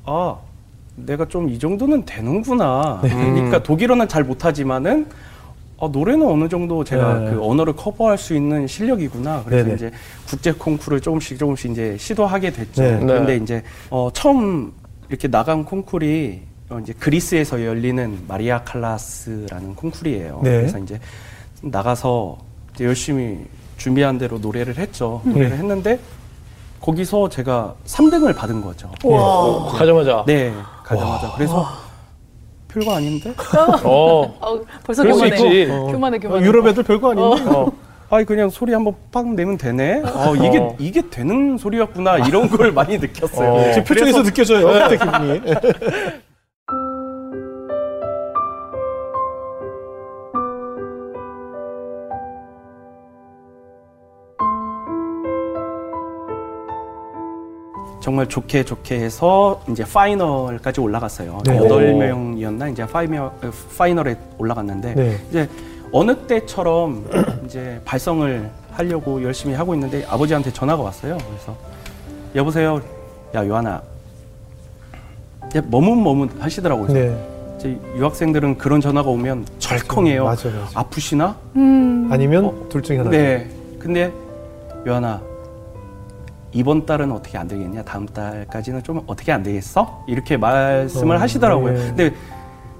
아 0.05 0.37
내가 0.95 1.25
좀 1.27 1.49
이 1.49 1.59
정도는 1.59 2.05
되는구나. 2.05 2.99
네. 3.03 3.09
그러니까 3.09 3.61
독일어는 3.63 4.07
잘 4.07 4.23
못하지만은 4.23 5.07
어, 5.77 5.87
노래는 5.87 6.27
어느 6.27 6.49
정도 6.49 6.83
제가 6.83 7.19
네. 7.19 7.31
그 7.31 7.43
언어를 7.45 7.73
커버할 7.73 8.17
수 8.17 8.35
있는 8.35 8.67
실력이구나. 8.67 9.43
그래서 9.45 9.63
네네. 9.63 9.75
이제 9.75 9.91
국제 10.27 10.51
콩쿠르를 10.51 10.99
조금씩 11.01 11.37
조금씩 11.37 11.71
이제 11.71 11.95
시도하게 11.97 12.51
됐죠. 12.51 12.81
네. 12.81 12.99
그런데 12.99 13.37
네. 13.37 13.43
이제 13.43 13.63
어, 13.89 14.09
처음 14.13 14.73
이렇게 15.09 15.27
나간 15.27 15.63
콩쿠르이 15.63 16.39
어, 16.69 16.79
이제 16.79 16.93
그리스에서 16.93 17.63
열리는 17.63 18.19
마리아 18.27 18.61
칼라스라는 18.63 19.75
콩쿠르예요. 19.75 20.41
네. 20.43 20.49
그래서 20.57 20.79
이제 20.79 20.99
나가서 21.61 22.37
열심히 22.85 23.39
준비한 23.77 24.17
대로 24.17 24.37
노래를 24.39 24.77
했죠. 24.77 25.21
노래를 25.25 25.49
네. 25.51 25.57
했는데 25.57 25.99
거기서 26.81 27.29
제가 27.29 27.75
3등을 27.85 28.35
받은 28.35 28.61
거죠. 28.61 28.91
어, 29.03 29.67
가자마자. 29.73 30.23
네, 30.25 30.53
가자마자. 30.83 31.33
그래서 31.35 31.67
별거 32.67 32.95
아닌데? 32.95 33.33
어. 33.83 34.33
어, 34.41 34.59
벌써 34.85 35.03
그럴 35.03 35.15
수 35.15 35.21
교만해. 35.23 35.35
있지. 35.61 35.71
어, 35.71 35.85
교만해, 35.91 36.17
어, 36.17 36.19
교만해. 36.19 36.45
유럽 36.45 36.67
애들 36.67 36.83
별거 36.83 37.11
아닌데. 37.11 37.49
어. 37.49 37.71
아이 38.11 38.25
그냥 38.25 38.49
소리 38.49 38.73
한번 38.73 38.95
빡 39.11 39.27
내면 39.33 39.57
되네. 39.57 40.01
어, 40.03 40.35
이게 40.35 40.57
어. 40.57 40.75
이게 40.79 41.09
되는 41.09 41.57
소리였구나 41.57 42.17
이런 42.27 42.49
걸 42.49 42.71
많이 42.71 42.97
느꼈어요. 42.97 43.53
어. 43.53 43.71
지금 43.73 43.83
표정에서 43.83 44.23
느껴져요. 44.23 44.67
그때 44.67 44.97
기분이. 44.97 45.41
정말 58.09 58.25
좋게 58.25 58.63
좋게 58.63 58.99
해서 58.99 59.61
이제 59.69 59.83
파이널까지 59.83 60.81
올라갔어요. 60.81 61.43
네. 61.45 61.57
여덟 61.57 61.93
명이었나 61.93 62.69
이제 62.69 62.83
파이널 62.87 63.29
파이널에 63.77 64.15
올라갔는데 64.39 64.95
네. 64.95 65.17
이제 65.29 65.47
어느 65.91 66.15
때처럼 66.25 67.05
이제 67.45 67.79
발성을 67.85 68.49
하려고 68.71 69.21
열심히 69.21 69.53
하고 69.53 69.75
있는데 69.75 70.03
아버지한테 70.09 70.51
전화가 70.51 70.81
왔어요. 70.81 71.19
그래서 71.19 71.55
여보세요, 72.33 72.81
야 73.35 73.43
이제 75.47 75.61
머뭇머뭇 75.69 76.31
하시더라고요. 76.39 76.87
네. 76.87 77.15
이제 77.59 77.77
유학생들은 77.95 78.57
그런 78.57 78.81
전화가 78.81 79.07
오면 79.07 79.45
덜컹해요. 79.59 80.23
맞아, 80.25 80.49
맞아. 80.49 80.67
아프시나? 80.73 81.37
음. 81.57 82.09
아니면 82.11 82.69
둘 82.69 82.81
중에 82.81 82.97
하나. 82.97 83.11
네. 83.11 83.47
근데 83.77 84.11
요하나 84.87 85.28
이번 86.51 86.85
달은 86.85 87.11
어떻게 87.11 87.37
안 87.37 87.47
되겠냐? 87.47 87.83
다음 87.83 88.05
달까지는 88.07 88.83
좀 88.83 89.01
어떻게 89.07 89.31
안 89.31 89.43
되겠어? 89.43 90.03
이렇게 90.07 90.35
말씀을 90.37 91.15
어, 91.15 91.19
하시더라고요. 91.19 91.73
네. 91.73 91.79
근데 91.87 92.13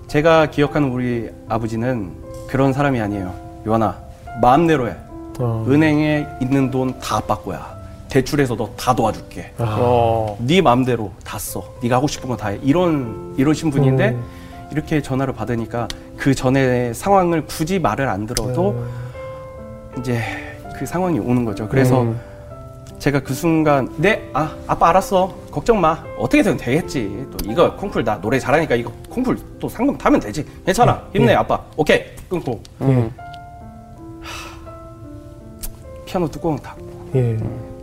제가 0.07 0.47
기억하는 0.47 0.89
우리 0.91 1.29
아버지는 1.47 2.11
그런 2.47 2.73
사람이 2.73 2.99
아니에요. 2.99 3.33
요하나 3.67 3.95
마음대로 4.41 4.87
해. 4.89 4.95
어. 5.39 5.65
은행에 5.67 6.25
있는 6.41 6.71
돈 6.71 6.99
다 6.99 7.17
아빠 7.17 7.35
거야. 7.37 7.77
대출해서 8.09 8.55
너 8.55 8.67
다 8.75 8.95
도와줄게. 8.95 9.51
아. 9.59 9.77
어. 9.79 10.37
네 10.39 10.61
마음대로 10.61 11.11
다 11.23 11.37
써. 11.37 11.63
네가 11.83 11.97
하고 11.97 12.07
싶은 12.07 12.27
거 12.27 12.35
다 12.35 12.49
해. 12.49 12.59
이런 12.63 13.35
이러신 13.37 13.69
분인데 13.69 14.09
음. 14.09 14.23
이렇게 14.71 14.99
전화를 15.01 15.33
받으니까 15.33 15.87
그 16.17 16.33
전에 16.33 16.91
상황을 16.93 17.45
굳이 17.45 17.77
말을 17.79 18.07
안 18.09 18.25
들어도 18.25 18.69
어. 18.69 18.85
이제 19.99 20.21
그 20.77 20.85
상황이 20.87 21.19
오는 21.19 21.45
거죠. 21.45 21.67
그래서 21.69 22.01
음. 22.01 22.19
제가 22.99 23.21
그 23.21 23.33
순간 23.33 23.89
네, 23.97 24.29
아 24.33 24.53
아빠 24.67 24.89
알았어. 24.89 25.33
걱정 25.51 25.79
마. 25.79 26.03
어떻게든 26.17 26.57
되겠지. 26.57 27.27
또 27.31 27.49
이거 27.49 27.73
콩쿨 27.75 28.03
나 28.03 28.19
노래 28.19 28.37
잘하니까 28.37 28.75
이거 28.75 28.91
콩쿨 29.09 29.37
또 29.57 29.69
상금 29.69 29.97
타면 29.97 30.19
되지. 30.19 30.45
괜찮아. 30.65 31.01
힘내 31.13 31.27
네. 31.27 31.35
아빠. 31.35 31.63
오케이 31.77 32.03
끊고 32.29 32.61
음. 32.81 33.09
피아노 36.05 36.27
뚜껑 36.29 36.57
닫고 36.57 37.11
예. 37.15 37.37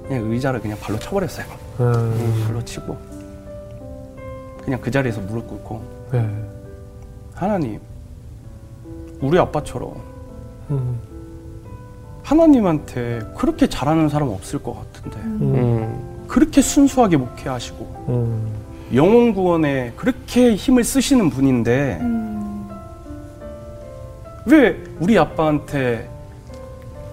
그냥 0.06 0.30
의자를 0.30 0.61
그냥 0.61 0.78
발로 0.80 0.99
쳐버렸어요. 0.99 1.46
음. 1.80 2.44
발로 2.46 2.62
치고 2.64 2.96
그냥 4.64 4.80
그 4.80 4.90
자리에서 4.90 5.20
무릎 5.23 5.49
꿇고 5.49 5.82
네. 6.12 6.28
하나님 7.35 7.80
우리 9.20 9.38
아빠처럼 9.38 9.94
음. 10.70 11.00
하나님한테 12.26 13.21
그렇게 13.37 13.68
잘하는 13.68 14.09
사람 14.09 14.28
없을 14.28 14.59
것 14.61 14.75
같은데 14.75 15.16
음. 15.18 15.54
음. 15.54 16.25
그렇게 16.26 16.61
순수하게 16.61 17.16
목회하시고 17.18 18.04
음. 18.09 18.49
영혼 18.95 19.33
구원에 19.33 19.92
그렇게 19.97 20.56
힘을 20.56 20.83
쓰시는 20.83 21.30
분인데 21.30 22.00
왜 24.47 24.76
우리 24.99 25.16
아빠한테 25.16 26.09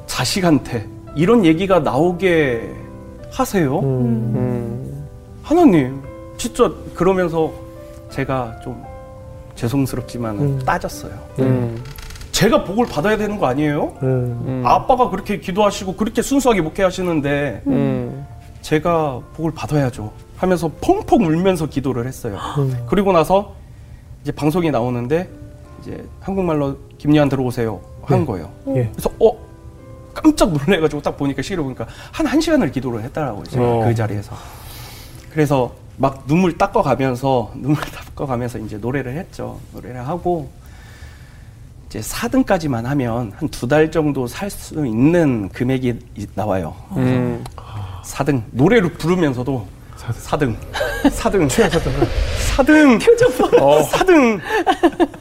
자식한테 0.08 0.88
이런 1.15 1.46
얘기가 1.46 1.79
나오게 1.79 2.74
하세요? 3.32 3.79
음. 3.79 5.05
하나님, 5.41 6.01
진짜 6.38 6.72
그러면서 6.93 7.51
제가 8.10 8.60
좀 8.63 8.84
죄송스럽지만 9.55 10.39
음. 10.39 10.60
따졌어요. 10.60 11.12
음. 11.39 11.83
제가 12.43 12.65
복을 12.65 12.85
받아야 12.88 13.15
되는 13.15 13.38
거 13.39 13.45
아니에요? 13.47 13.93
음. 14.03 14.43
음. 14.45 14.63
아빠가 14.65 15.09
그렇게 15.09 15.39
기도하시고 15.39 15.95
그렇게 15.95 16.21
순수하게 16.21 16.62
목회하시는데 16.62 17.63
음. 17.67 18.27
제가 18.62 19.21
복을 19.35 19.51
받아야죠. 19.51 20.12
하면서 20.35 20.69
펑펑 20.81 21.21
울면서 21.25 21.67
기도를 21.67 22.05
했어요. 22.05 22.38
음. 22.57 22.85
그리고 22.89 23.13
나서 23.13 23.53
이제 24.23 24.33
방송이 24.33 24.71
나오는데 24.71 25.29
이제 25.81 26.03
한국말로 26.19 26.77
김여한 26.97 27.29
들어오세요 27.29 27.79
한 28.03 28.19
네. 28.19 28.25
거예요. 28.25 28.50
예. 28.75 28.89
그래서 28.91 29.09
어 29.21 29.38
깜짝 30.13 30.51
놀래가지고 30.51 31.01
딱 31.01 31.15
보니까 31.17 31.41
시계를 31.41 31.63
보니까 31.63 31.88
한 32.12 32.27
한 32.27 32.41
시간을 32.41 32.71
기도를 32.73 33.03
했다라고 33.03 33.43
제가 33.43 33.65
어. 33.65 33.83
그 33.85 33.95
자리에서 33.95 34.35
그래서 35.31 35.71
막 35.95 36.25
눈물 36.27 36.57
닦아가면서 36.57 37.51
눈물 37.55 37.77
닦아가면서 38.15 38.57
이제 38.59 38.75
노래를 38.77 39.15
했죠. 39.17 39.59
노래를 39.73 40.05
하고 40.05 40.50
이제 41.93 42.00
4등까지만 42.00 42.83
하면 42.85 43.31
한 43.38 43.50
두 43.50 43.67
달 43.67 43.91
정도 43.91 44.25
살 44.25 44.50
수 44.50 44.83
있는 44.85 45.47
금액이 45.50 45.93
이- 46.17 46.25
나와요. 46.33 46.73
음. 46.97 47.43
4등 48.03 48.41
노래를 48.51 48.93
부르면서도 48.93 49.65
4등 49.95 50.55
4등 51.03 51.47
취하셨던 51.47 51.93
거. 52.00 52.05
4등 52.57 53.62
어. 53.62 53.83
4등 53.89 54.39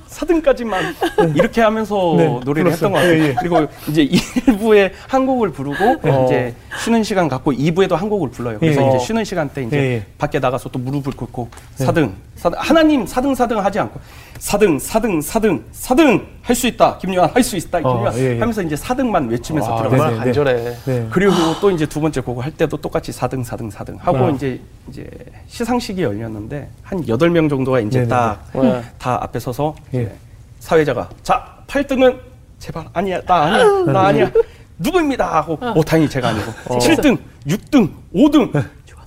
4등까지만 0.09 1.37
이렇게 1.37 1.61
하면서 1.61 2.15
네, 2.17 2.41
노래를 2.45 2.73
했던 2.73 2.91
것 2.93 2.99
불렀어요. 3.01 3.19
같아요. 3.19 3.23
예, 3.23 3.29
예. 3.29 3.35
그리고 3.39 3.67
이제 3.89 4.07
1부에 4.07 4.93
한 5.09 5.27
곡을 5.27 5.51
부르고 5.53 6.01
어. 6.09 6.25
이제 6.27 6.55
쉬는 6.83 7.03
시간 7.05 7.29
갖고 7.29 7.53
2부에도 7.53 7.93
한 7.97 8.09
곡을 8.09 8.31
불러요. 8.31 8.59
그래서 8.59 8.83
예, 8.83 8.89
이제 8.89 8.95
예. 8.97 8.99
쉬는 8.99 9.25
시간 9.25 9.49
때 9.51 9.63
이제 9.63 9.77
예, 9.77 9.83
예. 9.97 10.07
밖에 10.19 10.39
나가서 10.39 10.69
또 10.71 10.79
무릎을 10.79 11.13
꿇고 11.15 11.49
4등, 11.79 12.11
4등 12.41 12.55
하나님 12.57 13.05
4등 13.05 13.35
4등 13.37 13.57
하지 13.57 13.79
않고 13.79 14.01
4등 14.43 14.77
4등 14.81 15.23
4등 15.23 15.63
4등 15.73 16.27
할 16.43 16.57
수 16.57 16.67
있다. 16.67 16.99
김요한 16.99 17.31
할 17.33 17.43
수 17.45 17.57
있다. 17.57 17.79
어, 17.79 17.95
김요한 17.97 18.19
예, 18.19 18.35
예. 18.35 18.41
하면서 18.41 18.61
이제 18.63 18.75
4등만 18.75 19.31
외치면서 19.31 19.71
와, 19.73 19.79
들어가요. 19.79 20.03
얼마나 20.03 20.11
네, 20.11 20.17
네, 20.17 20.19
네. 20.19 20.25
간절해. 20.25 20.77
네. 20.85 21.07
그리고 21.11 21.33
또 21.61 21.71
이제 21.71 21.87
두 21.87 22.01
번째 22.01 22.21
곡을 22.21 22.45
할 22.45 22.51
때도 22.51 22.77
똑같이 22.77 23.13
4등, 23.13 23.45
4등, 23.45 23.71
4등 23.71 23.97
하고 24.01 24.19
아. 24.27 24.31
이제 24.31 24.61
이제 24.89 25.09
시상식이 25.47 26.03
열렸는데 26.03 26.69
한 26.83 27.01
8명 27.07 27.49
정도가 27.49 27.79
이제 27.81 28.01
네네네. 28.01 28.09
딱다 28.09 28.41
네. 28.61 28.83
앞에 28.99 29.39
서서 29.39 29.77
예. 29.95 30.03
이제 30.03 30.13
사회자가 30.59 31.09
자, 31.23 31.45
8등은 31.69 32.19
제발 32.59 32.85
아니야. 32.93 33.21
나 33.23 33.35
아니야. 33.45 33.93
나 33.93 34.01
아니야. 34.09 34.31
누구입니다 34.79 35.37
하고 35.37 35.57
어, 35.61 35.81
다행히 35.85 36.09
제가 36.11 36.29
아니고 36.31 36.53
7등, 36.81 37.17
6등, 37.47 37.89
5등. 38.13 38.65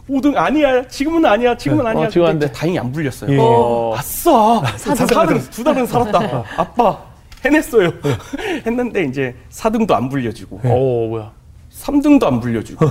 5등 0.09 0.35
아니야. 0.35 0.87
지금은 0.87 1.25
아니야. 1.25 1.57
지금은 1.57 1.83
네. 1.83 1.89
아니야. 1.89 2.05
어, 2.05 2.09
지금 2.09 2.27
근데 2.27 2.51
다행히 2.51 2.77
안 2.79 2.91
불렸어요. 2.91 3.31
예. 3.31 3.37
어. 3.39 3.93
아싸! 3.97 4.61
사등. 4.77 5.05
4등, 5.07 5.49
두 5.51 5.63
달은 5.63 5.87
살았다. 5.87 6.43
아빠, 6.57 6.99
해냈어요. 7.43 7.91
했는데 8.65 9.03
이제 9.05 9.35
4등도 9.51 9.91
안 9.91 10.09
불려지고, 10.09 10.61
오, 10.63 11.07
뭐야. 11.09 11.31
3등도 11.73 12.23
안 12.25 12.39
불려주고 12.39 12.85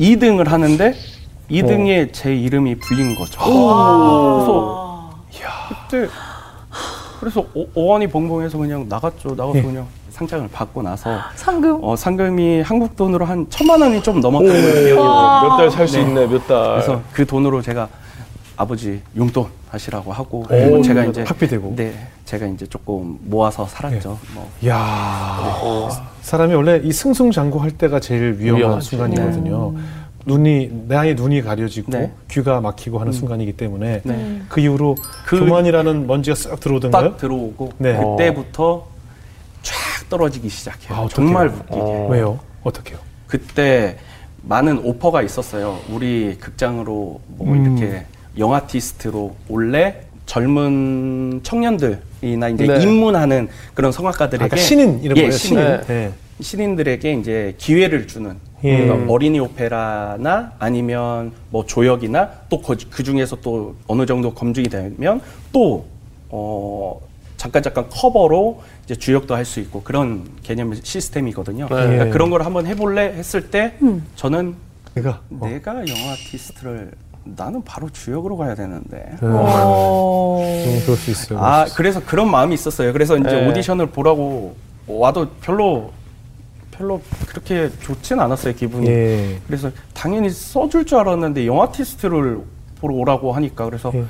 2등을 0.00 0.46
하는데 0.48 0.94
2등에 1.50 2.10
제 2.12 2.34
이름이 2.34 2.76
불린 2.76 3.14
거죠. 3.16 3.38
그래서 3.38 5.10
그때 5.88 6.08
그래서 7.24 7.40
어, 7.54 7.64
어안이 7.74 8.06
벙벙해서 8.08 8.58
그냥 8.58 8.84
나갔죠. 8.86 9.30
나가서 9.30 9.56
예. 9.58 9.62
그냥 9.62 9.86
상장을 10.10 10.46
받고 10.52 10.82
나서 10.82 11.18
상금. 11.36 11.78
어, 11.82 11.96
상금이 11.96 12.60
한국 12.60 12.94
돈으로 12.96 13.24
한 13.24 13.46
천만 13.48 13.80
원이 13.80 14.02
좀 14.02 14.20
넘었던 14.20 14.46
기억이 14.52 14.94
나요. 14.94 15.48
몇달 15.48 15.70
살수 15.70 15.96
네. 15.96 16.02
있네, 16.02 16.26
몇 16.26 16.46
달. 16.46 16.72
그래서 16.74 17.00
그 17.14 17.24
돈으로 17.26 17.62
제가 17.62 17.88
아버지 18.56 19.00
용돈 19.16 19.46
하시라고 19.70 20.12
하고 20.12 20.44
오, 20.50 20.82
제가 20.82 21.06
이제 21.06 21.22
학비되고. 21.26 21.72
네 21.76 22.08
제가 22.26 22.46
이제 22.46 22.66
조금 22.66 23.18
모아서 23.22 23.66
살았죠. 23.66 24.18
뭐야 24.34 25.58
어. 25.62 25.88
사람이 26.20 26.54
원래 26.54 26.80
이 26.84 26.92
승승장구할 26.92 27.72
때가 27.72 28.00
제일 28.00 28.36
위험한 28.38 28.58
위험하죠. 28.60 28.80
순간이거든요. 28.86 29.74
눈이 30.26 30.84
나의 30.88 31.14
눈이 31.14 31.42
가려지고 31.42 31.92
네. 31.92 32.10
귀가 32.30 32.60
막히고 32.60 32.98
하는 32.98 33.12
순간이기 33.12 33.52
때문에 33.54 34.00
네. 34.04 34.42
그 34.48 34.60
이후로 34.60 34.96
그- 35.26 35.38
교만이라는 35.40 36.06
먼지가 36.06 36.34
쓱 36.34 36.60
들어오던가요? 36.60 37.10
딱 37.10 37.16
들어오고 37.18 37.72
네. 37.78 37.96
그때부터 37.98 38.86
쫙 39.62 39.74
떨어지기 40.08 40.48
시작해요. 40.48 40.98
아? 40.98 41.08
정말 41.10 41.48
웃기게. 41.48 41.66
어. 41.70 42.08
왜요? 42.10 42.38
어떻게요? 42.62 42.98
그때 43.26 43.96
많은 44.42 44.78
오퍼가 44.78 45.22
있었어요. 45.22 45.78
우리 45.90 46.36
극장으로 46.38 47.20
뭐 47.26 47.52
음. 47.52 47.78
이렇게 47.78 48.04
영아티스트로 48.38 49.34
올래 49.48 50.02
젊은 50.26 51.40
청년들이나 51.42 52.48
이제 52.48 52.66
네. 52.66 52.82
입문하는 52.82 53.48
그런 53.74 53.92
성악가들에게 53.92 54.44
아까 54.44 54.56
신인 54.56 55.00
이런 55.02 55.16
예, 55.18 55.22
거예요? 55.22 55.30
신인. 55.32 55.62
신인. 55.62 55.80
네. 55.80 55.86
네. 55.86 56.12
신인들에게 56.40 57.12
이제 57.14 57.54
기회를 57.58 58.06
주는 58.06 58.36
예. 58.64 58.86
그러니까 58.86 59.12
어린이 59.12 59.38
오페라나 59.40 60.52
아니면 60.58 61.32
뭐 61.50 61.64
조역이나 61.66 62.30
또 62.48 62.60
그 62.60 63.02
중에서 63.02 63.36
또 63.36 63.74
어느 63.86 64.06
정도 64.06 64.32
검증이 64.32 64.68
되면 64.68 65.20
또 65.52 65.84
어, 66.30 66.98
잠깐 67.36 67.62
잠깐 67.62 67.86
커버로 67.90 68.62
이제 68.84 68.94
주역도 68.94 69.34
할 69.34 69.44
수 69.44 69.60
있고 69.60 69.82
그런 69.82 70.24
개념 70.42 70.74
시스템이거든요. 70.74 71.66
네. 71.68 71.74
그러니까 71.74 72.06
예. 72.06 72.10
그런 72.10 72.30
걸 72.30 72.42
한번 72.42 72.66
해볼래 72.66 73.12
했을 73.16 73.50
때 73.50 73.74
저는 74.16 74.54
내가 74.94 75.20
어. 75.30 75.46
내가 75.46 75.74
영화 75.86 76.12
아티스트를 76.12 76.92
나는 77.24 77.62
바로 77.64 77.88
주역으로 77.90 78.36
가야 78.36 78.54
되는데. 78.54 78.96
네. 79.10 79.16
어. 79.22 80.38
음, 80.42 80.82
그럴 80.84 80.96
수 80.96 81.10
있어요. 81.10 81.38
아 81.38 81.66
그래서 81.76 82.00
그런 82.04 82.30
마음이 82.30 82.54
있었어요. 82.54 82.92
그래서 82.92 83.16
이제 83.18 83.30
네. 83.30 83.48
오디션을 83.48 83.86
보라고 83.86 84.56
와도 84.86 85.28
별로 85.42 85.90
별로 86.76 87.00
그렇게 87.28 87.70
좋진 87.80 88.18
않았어요 88.20 88.54
기분이. 88.54 88.86
예. 88.88 89.38
그래서 89.46 89.70
당연히 89.92 90.30
써줄 90.30 90.84
줄 90.86 90.98
알았는데 90.98 91.46
영화 91.46 91.64
아티스트를 91.64 92.40
보러 92.80 92.94
오라고 92.94 93.32
하니까 93.32 93.64
그래서 93.64 93.92
예. 93.94 94.04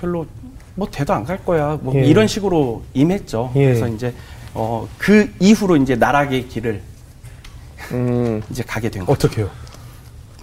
별로 0.00 0.26
뭐 0.74 0.88
대도 0.90 1.12
안 1.12 1.24
갈 1.24 1.44
거야. 1.44 1.78
뭐 1.82 1.94
예. 1.96 2.04
이런 2.04 2.26
식으로 2.26 2.82
임했죠. 2.94 3.52
예. 3.56 3.64
그래서 3.66 3.88
이제 3.88 4.14
어 4.54 4.86
그 4.98 5.30
이후로 5.40 5.76
이제 5.76 5.96
나락의 5.96 6.48
길을 6.48 6.80
음. 7.92 8.42
이제 8.50 8.62
가게 8.62 8.88
된 8.88 9.04
거죠. 9.04 9.12
어떻게요? 9.26 9.50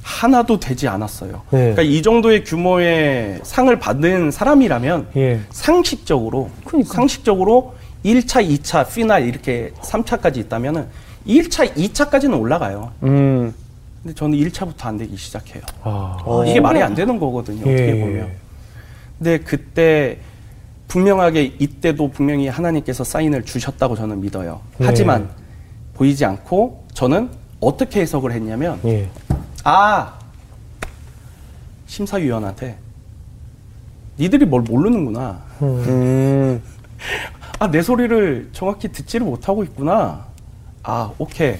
하나도 0.03 0.59
되지 0.59 0.87
않았어요. 0.87 1.41
네. 1.51 1.59
그러니까 1.59 1.81
이 1.83 2.01
정도의 2.01 2.43
규모의 2.43 3.39
상을 3.43 3.73
받는 3.79 4.31
사람이라면 4.31 5.07
예. 5.15 5.41
상식적으로 5.51 6.49
그러니까. 6.65 6.93
상식적으로 6.93 7.75
1차, 8.03 8.47
2차, 8.47 8.87
피날 8.93 9.25
이렇게 9.27 9.71
3차까지 9.81 10.37
있다면은 10.37 10.87
1차, 11.27 11.73
2차까지는 11.75 12.39
올라가요. 12.39 12.91
음. 13.03 13.53
근데 14.01 14.15
저는 14.15 14.37
1차부터 14.37 14.85
안 14.85 14.97
되기 14.97 15.15
시작해요. 15.17 15.63
아. 15.83 16.17
어. 16.23 16.45
이게 16.45 16.59
말이 16.59 16.81
안 16.81 16.95
되는 16.95 17.19
거거든요. 17.19 17.65
예. 17.67 17.73
어떻게 17.73 17.99
보면. 17.99 18.31
근데 19.17 19.37
그때 19.39 20.17
분명하게 20.87 21.55
이때도 21.59 22.09
분명히 22.11 22.47
하나님께서 22.47 23.03
사인을 23.03 23.43
주셨다고 23.43 23.95
저는 23.95 24.21
믿어요. 24.21 24.61
네. 24.77 24.87
하지만 24.87 25.29
보이지 25.93 26.25
않고 26.25 26.85
저는 26.93 27.29
어떻게 27.59 28.01
해석을 28.01 28.31
했냐면 28.31 28.79
예. 28.85 29.09
아 29.63 30.17
심사위원한테 31.85 32.77
니들이 34.17 34.45
뭘 34.45 34.61
모르는구나. 34.63 35.41
음. 35.61 36.61
아내 37.59 37.81
소리를 37.81 38.49
정확히 38.53 38.87
듣지를 38.87 39.25
못하고 39.25 39.63
있구나. 39.63 40.25
아 40.89 41.11
오케이 41.19 41.55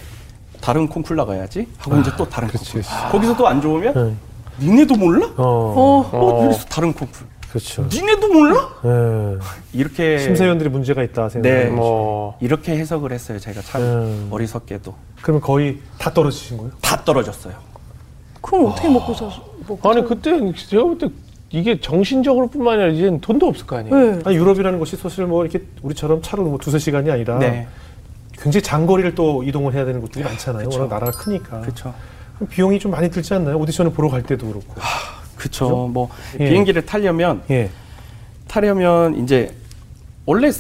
다른 0.59 0.87
콩쿨 0.87 1.15
나가야지 1.15 1.67
하고 1.77 1.97
이제 1.97 2.11
또 2.17 2.27
다른 2.27 2.47
그렇지, 2.47 2.73
콩쿨. 2.73 2.81
그렇지. 2.89 3.11
거기서 3.11 3.37
또 3.37 3.47
안 3.47 3.61
좋으면 3.61 3.93
네. 3.93 4.65
니네도 4.65 4.95
몰라? 4.95 5.25
어. 5.37 5.43
어. 5.43 6.09
어, 6.11 6.45
여기서 6.45 6.65
다른 6.65 6.91
콩쿨. 6.93 7.27
그렇죠. 7.49 7.87
니네도 7.91 8.27
몰라? 8.27 8.69
예. 8.85 9.37
이렇게 9.73 10.19
심사위원들이 10.19 10.69
문제가 10.69 11.01
있다 11.01 11.29
생각해요. 11.29 11.63
네. 11.63 11.69
뭐. 11.69 12.37
이렇게 12.41 12.73
해석을 12.77 13.11
했어요. 13.11 13.39
제가 13.39 13.61
참 13.61 13.81
음. 13.81 14.27
어리석게도 14.31 14.93
그러면 15.21 15.41
거의 15.41 15.79
다 15.97 16.13
떨어지신 16.13 16.57
거예요? 16.57 16.71
다 16.81 17.03
떨어졌어요. 17.03 17.53
그럼 18.41 18.65
어떻게 18.67 18.89
먹고 18.89 19.13
사? 19.13 19.25
먹고 19.67 19.89
아니, 19.89 20.01
살- 20.01 20.07
그때 20.09 20.53
제가 20.53 20.83
볼때 20.83 21.07
이게 21.51 21.79
정신적으로 21.81 22.47
뿐만 22.47 22.75
아니라 22.75 22.89
이제는 22.89 23.21
돈도 23.21 23.47
없을 23.47 23.65
거 23.65 23.77
아니에요. 23.77 23.95
네. 24.17 24.19
아니 24.25 24.35
유럽이라는 24.35 24.77
곳이 24.77 24.97
사실 24.97 25.25
뭐 25.25 25.43
이렇게 25.43 25.65
우리처럼 25.81 26.21
차로 26.21 26.43
뭐 26.43 26.57
두세 26.59 26.77
시간이 26.77 27.09
아니라 27.09 27.39
네, 27.39 27.67
굉장히 28.41 28.63
장거리를 28.63 29.15
또 29.15 29.43
이동을 29.43 29.73
해야 29.73 29.85
되는 29.85 29.99
곳들이 30.01 30.23
많잖아요. 30.23 30.65
그쵸. 30.69 30.79
워낙 30.81 30.93
나라가 30.95 31.11
크니까. 31.11 31.61
그렇죠. 31.61 31.93
비용이 32.49 32.79
좀 32.79 32.91
많이 32.91 33.09
들지 33.09 33.33
않나요? 33.33 33.57
오디션을 33.57 33.91
보러 33.91 34.09
갈 34.09 34.23
때도 34.23 34.47
그렇고. 34.47 34.75
그쵸. 35.35 35.87
뭐 35.87 36.09
예. 36.39 36.49
비행기를 36.49 36.85
타려면 36.85 37.41
예. 37.49 37.69
타려면 38.47 39.15
이제 39.17 39.53
원래 40.25 40.51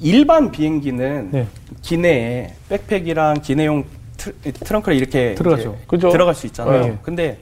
일반 0.00 0.50
비행기는 0.50 1.30
네. 1.32 1.46
기내에 1.82 2.54
백팩이랑 2.68 3.40
기내용 3.42 3.84
트, 4.16 4.32
트렁크를 4.34 4.96
이렇게 4.96 5.34
들어가죠. 5.34 5.76
그죠. 5.86 6.10
들어갈 6.10 6.34
수 6.34 6.46
있잖아요. 6.46 6.86
네. 6.86 6.98
근데 7.02 7.38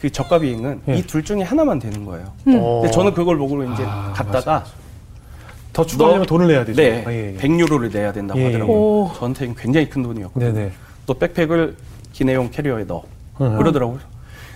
그 0.00 0.10
저가 0.10 0.40
비행은 0.40 0.82
네. 0.84 0.98
이둘 0.98 1.24
중에 1.24 1.42
하나만 1.42 1.78
되는 1.78 2.04
거예요. 2.04 2.32
어. 2.48 2.80
근데 2.82 2.90
저는 2.90 3.14
그걸 3.14 3.38
보고 3.38 3.62
이제 3.62 3.84
아, 3.86 4.12
갔다가 4.14 4.64
더 5.76 5.84
추가하려면 5.84 6.22
너- 6.22 6.26
돈을 6.26 6.46
내야 6.48 6.64
되죠. 6.64 6.80
네, 6.80 7.04
아, 7.06 7.12
예, 7.12 7.34
예. 7.34 7.38
100유로를 7.38 7.92
내야 7.92 8.10
된다고 8.10 8.40
예, 8.40 8.44
예. 8.44 8.46
하더라고요. 8.46 8.76
오. 8.76 9.10
저한테는 9.18 9.54
굉장히 9.56 9.90
큰 9.90 10.02
돈이었거든요. 10.02 10.52
네네. 10.54 10.70
또 11.04 11.12
백팩을 11.14 11.76
기내용 12.14 12.50
캐리어에 12.50 12.84
넣어. 12.84 13.02
음. 13.42 13.58
그러더라고요. 13.58 13.98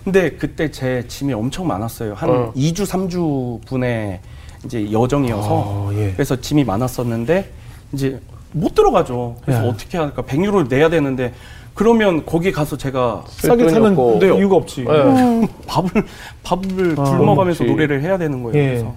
근데 0.03 0.31
그때 0.31 0.71
제 0.71 1.05
짐이 1.07 1.35
엄청 1.35 1.67
많았어요. 1.67 2.15
한 2.15 2.31
어. 2.31 2.53
2주, 2.57 2.87
3주 2.87 3.67
분의 3.67 4.21
이제 4.65 4.91
여정이어서 4.91 5.49
어, 5.51 5.91
예. 5.93 6.13
그래서 6.15 6.41
짐이 6.41 6.65
많았었는데 6.65 7.53
이제 7.93 8.19
못 8.53 8.75
들어가죠. 8.75 9.37
그래서 9.43 9.63
야. 9.67 9.69
어떻게 9.69 9.99
할까? 9.99 10.23
100유로를 10.23 10.71
내야 10.71 10.89
되는데 10.89 11.35
그러면 11.75 12.25
거기 12.25 12.51
가서 12.51 12.79
제가 12.79 13.25
싸게 13.29 13.65
없고. 13.65 14.19
네, 14.21 14.27
이유가 14.39 14.57
없지. 14.57 14.87
예. 14.89 15.49
밥을 15.67 16.03
밥을 16.45 16.95
아, 16.99 17.05
굶어가면서 17.19 17.59
그렇지. 17.65 17.65
노래를 17.71 18.01
해야 18.01 18.17
되는 18.17 18.43
거예요. 18.43 18.59
예. 18.59 18.69
그래서 18.69 18.95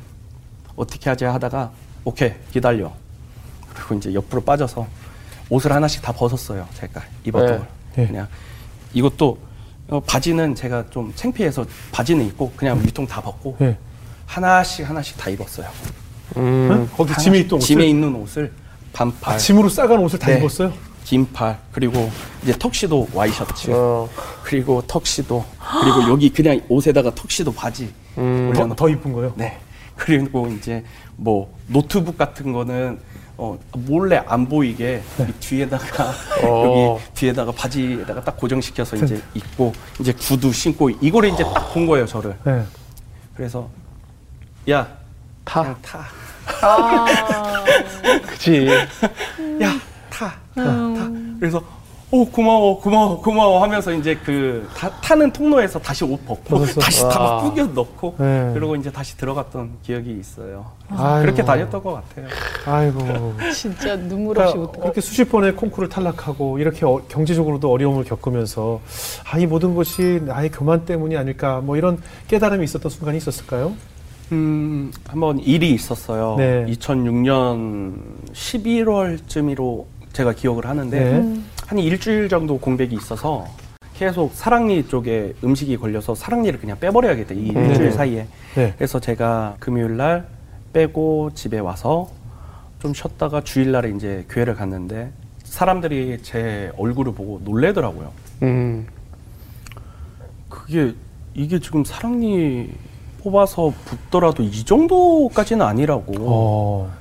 어떻게 0.77 1.09
하지 1.09 1.25
하다가 1.25 1.69
오케이 2.05 2.33
기다려. 2.51 2.91
그리고 3.73 3.95
이제 3.95 4.13
옆으로 4.13 4.41
빠져서 4.41 4.87
옷을 5.49 5.71
하나씩 5.71 6.01
다 6.01 6.11
벗었어요. 6.11 6.67
제가 6.73 7.01
입었던 7.25 7.51
네. 7.51 7.57
걸. 7.57 7.67
예. 7.97 8.07
그냥 8.07 8.27
이것도 8.93 9.37
어, 9.89 9.99
바지는 9.99 10.55
제가 10.55 10.89
좀 10.89 11.11
창피해서 11.15 11.65
바지는 11.91 12.25
입고 12.27 12.53
그냥 12.55 12.81
위통 12.83 13.05
다 13.05 13.21
벗고 13.21 13.55
예. 13.61 13.77
하나씩 14.25 14.87
하나씩 14.87 15.17
다 15.17 15.29
입었어요. 15.29 15.67
음. 16.37 16.87
어? 16.91 16.95
거기 16.95 17.13
짐에 17.15 17.39
있던 17.39 17.57
옷을 17.57 17.67
짐에 17.67 17.85
있는 17.85 18.15
옷을 18.15 18.51
반팔, 18.93 19.33
아, 19.33 19.37
짐으로 19.37 19.69
싸간 19.69 19.99
옷을 19.99 20.19
다 20.19 20.27
네. 20.27 20.39
입었어요? 20.39 20.71
긴팔 21.03 21.59
그리고 21.71 22.09
이제 22.43 22.53
턱시도 22.57 23.09
와이셔츠 23.13 23.71
어. 23.71 24.09
그리고 24.43 24.81
턱시도 24.87 25.43
그리고 25.81 26.09
여기 26.09 26.29
그냥 26.29 26.61
옷에다가 26.69 27.13
턱시도 27.13 27.53
바지 27.53 27.93
음. 28.17 28.51
더, 28.53 28.59
올려놓고 28.59 28.75
더 28.75 28.89
이쁜 28.89 29.13
거요? 29.13 29.33
네. 29.35 29.59
그리고 29.95 30.47
이제 30.47 30.83
뭐 31.15 31.53
노트북 31.67 32.17
같은 32.17 32.51
거는 32.53 32.99
어 33.37 33.57
몰래 33.73 34.21
안 34.27 34.47
보이게 34.47 35.01
이 35.19 35.31
뒤에다가 35.39 36.11
어. 36.43 36.97
여기 36.99 37.13
뒤에다가 37.15 37.51
바지에다가 37.51 38.21
딱 38.23 38.37
고정시켜서 38.37 38.95
이제 38.95 39.21
입고 39.33 39.73
이제 39.99 40.13
구두 40.13 40.51
신고 40.53 40.89
이거를 40.89 41.29
이제 41.29 41.43
딱 41.43 41.73
본 41.73 41.87
거예요 41.87 42.05
저를. 42.05 42.35
네. 42.43 42.63
그래서 43.35 43.67
야 44.69 44.87
타. 45.43 45.61
그냥 45.61 45.77
타. 45.81 46.05
아, 46.61 47.05
그치. 48.27 48.67
야 48.67 49.73
타. 50.09 50.27
타. 50.55 51.11
그래서 51.39 51.63
오 52.13 52.25
고마워 52.29 52.79
고마워 52.79 53.19
고마워 53.19 53.63
하면서 53.63 53.91
이제 53.91 54.13
그 54.23 54.69
타, 54.77 54.87
타는 55.01 55.33
통로에서 55.33 55.79
다시 55.79 56.03
옷 56.03 56.23
벗고 56.27 56.43
벗었어. 56.59 56.79
다시 56.79 57.01
다 57.09 57.19
와. 57.19 57.41
막 57.41 57.49
꾸겨 57.49 57.65
넣고 57.65 58.13
네. 58.19 58.51
그리고 58.53 58.75
이제 58.75 58.91
다시 58.91 59.17
들어갔던 59.17 59.71
기억이 59.81 60.15
있어요. 60.19 60.63
아이고. 60.89 61.21
그렇게 61.23 61.43
다녔던 61.43 61.81
것 61.81 61.93
같아요. 61.93 62.27
아이고. 62.67 63.33
진짜 63.51 63.95
눈물 63.95 64.39
없이 64.39 64.53
그러니까 64.53 64.73
못. 64.77 64.81
그렇게 64.83 65.01
수십 65.01 65.23
번의 65.31 65.55
콩쿠르를 65.55 65.89
탈락하고 65.89 66.59
이렇게 66.59 66.85
어- 66.85 67.01
경제적으로도 67.09 67.71
어려움을 67.71 68.03
겪으면서 68.03 68.79
아, 69.31 69.39
이 69.39 69.47
모든 69.47 69.73
것이 69.73 70.21
나의 70.23 70.51
교만 70.51 70.85
때문이 70.85 71.17
아닐까 71.17 71.61
뭐 71.63 71.77
이런 71.77 71.97
깨달음이 72.27 72.63
있었던 72.63 72.91
순간이 72.91 73.17
있었을까요? 73.17 73.73
음, 74.31 74.91
한번 75.07 75.37
일이 75.39 75.71
있었어요. 75.73 76.35
네. 76.37 76.65
2006년 76.69 77.95
11월쯤으로 78.33 79.85
제가 80.13 80.33
기억을 80.33 80.67
하는데 80.67 80.99
네. 80.99 81.41
한 81.65 81.79
일주일 81.79 82.29
정도 82.29 82.59
공백이 82.59 82.95
있어서 82.95 83.47
계속 83.95 84.33
사랑니 84.33 84.87
쪽에 84.87 85.33
음식이 85.43 85.77
걸려서 85.77 86.15
사랑니를 86.15 86.59
그냥 86.59 86.79
빼버려야겠다 86.79 87.33
이 87.33 87.51
네. 87.51 87.67
일주일 87.67 87.91
사이에. 87.91 88.27
네. 88.55 88.73
그래서 88.77 88.99
제가 88.99 89.55
금요일 89.59 89.97
날 89.97 90.27
빼고 90.71 91.31
집에 91.33 91.59
와서 91.59 92.09
좀 92.79 92.93
쉬었다가 92.93 93.41
주일 93.41 93.71
날에 93.71 93.89
이제 93.89 94.25
교회를 94.29 94.55
갔는데 94.55 95.11
사람들이 95.43 96.19
제 96.21 96.71
얼굴을 96.77 97.13
보고 97.13 97.41
놀래더라고요. 97.43 98.11
음. 98.43 98.87
그게 100.49 100.93
이게 101.33 101.59
지금 101.59 101.83
사랑니 101.83 102.69
뽑아서 103.23 103.73
붓더라도 103.85 104.43
이 104.43 104.65
정도까지는 104.65 105.65
아니라고. 105.65 106.13
어. 106.19 106.91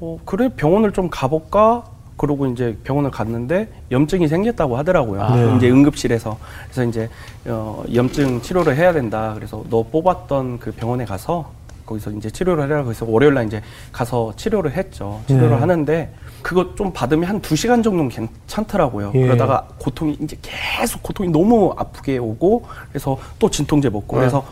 어. 0.00 0.18
그래 0.24 0.50
병원을 0.54 0.92
좀 0.92 1.08
가볼까? 1.08 1.84
그러고 2.18 2.46
이제 2.46 2.76
병원을 2.84 3.10
갔는데 3.10 3.68
염증이 3.90 4.28
생겼다고 4.28 4.76
하더라고요. 4.76 5.22
아. 5.22 5.34
네. 5.36 5.56
이제 5.56 5.70
응급실에서 5.70 6.36
그래서 6.64 6.84
이제 6.84 7.08
어, 7.46 7.82
염증 7.94 8.42
치료를 8.42 8.76
해야 8.76 8.92
된다. 8.92 9.32
그래서 9.34 9.64
너 9.70 9.82
뽑았던 9.84 10.58
그 10.58 10.72
병원에 10.72 11.06
가서 11.06 11.52
거기서 11.86 12.10
이제 12.10 12.28
치료를 12.30 12.64
해라. 12.64 12.82
그래서 12.82 13.06
월요일 13.08 13.34
날 13.34 13.46
이제 13.46 13.62
가서 13.92 14.34
치료를 14.36 14.72
했죠. 14.72 15.22
치료를 15.28 15.50
네. 15.50 15.56
하는데 15.56 16.14
그거 16.42 16.74
좀 16.74 16.92
받으면 16.92 17.28
한 17.28 17.40
두 17.40 17.56
시간 17.56 17.82
정도는 17.82 18.10
괜찮더라고요. 18.10 19.12
예. 19.14 19.22
그러다가 19.22 19.68
고통이 19.78 20.18
이제 20.20 20.36
계속 20.42 21.02
고통이 21.02 21.30
너무 21.30 21.72
아프게 21.76 22.18
오고 22.18 22.64
그래서 22.90 23.16
또 23.38 23.48
진통제 23.48 23.88
먹고 23.88 24.16
네. 24.16 24.20
그래서 24.22 24.44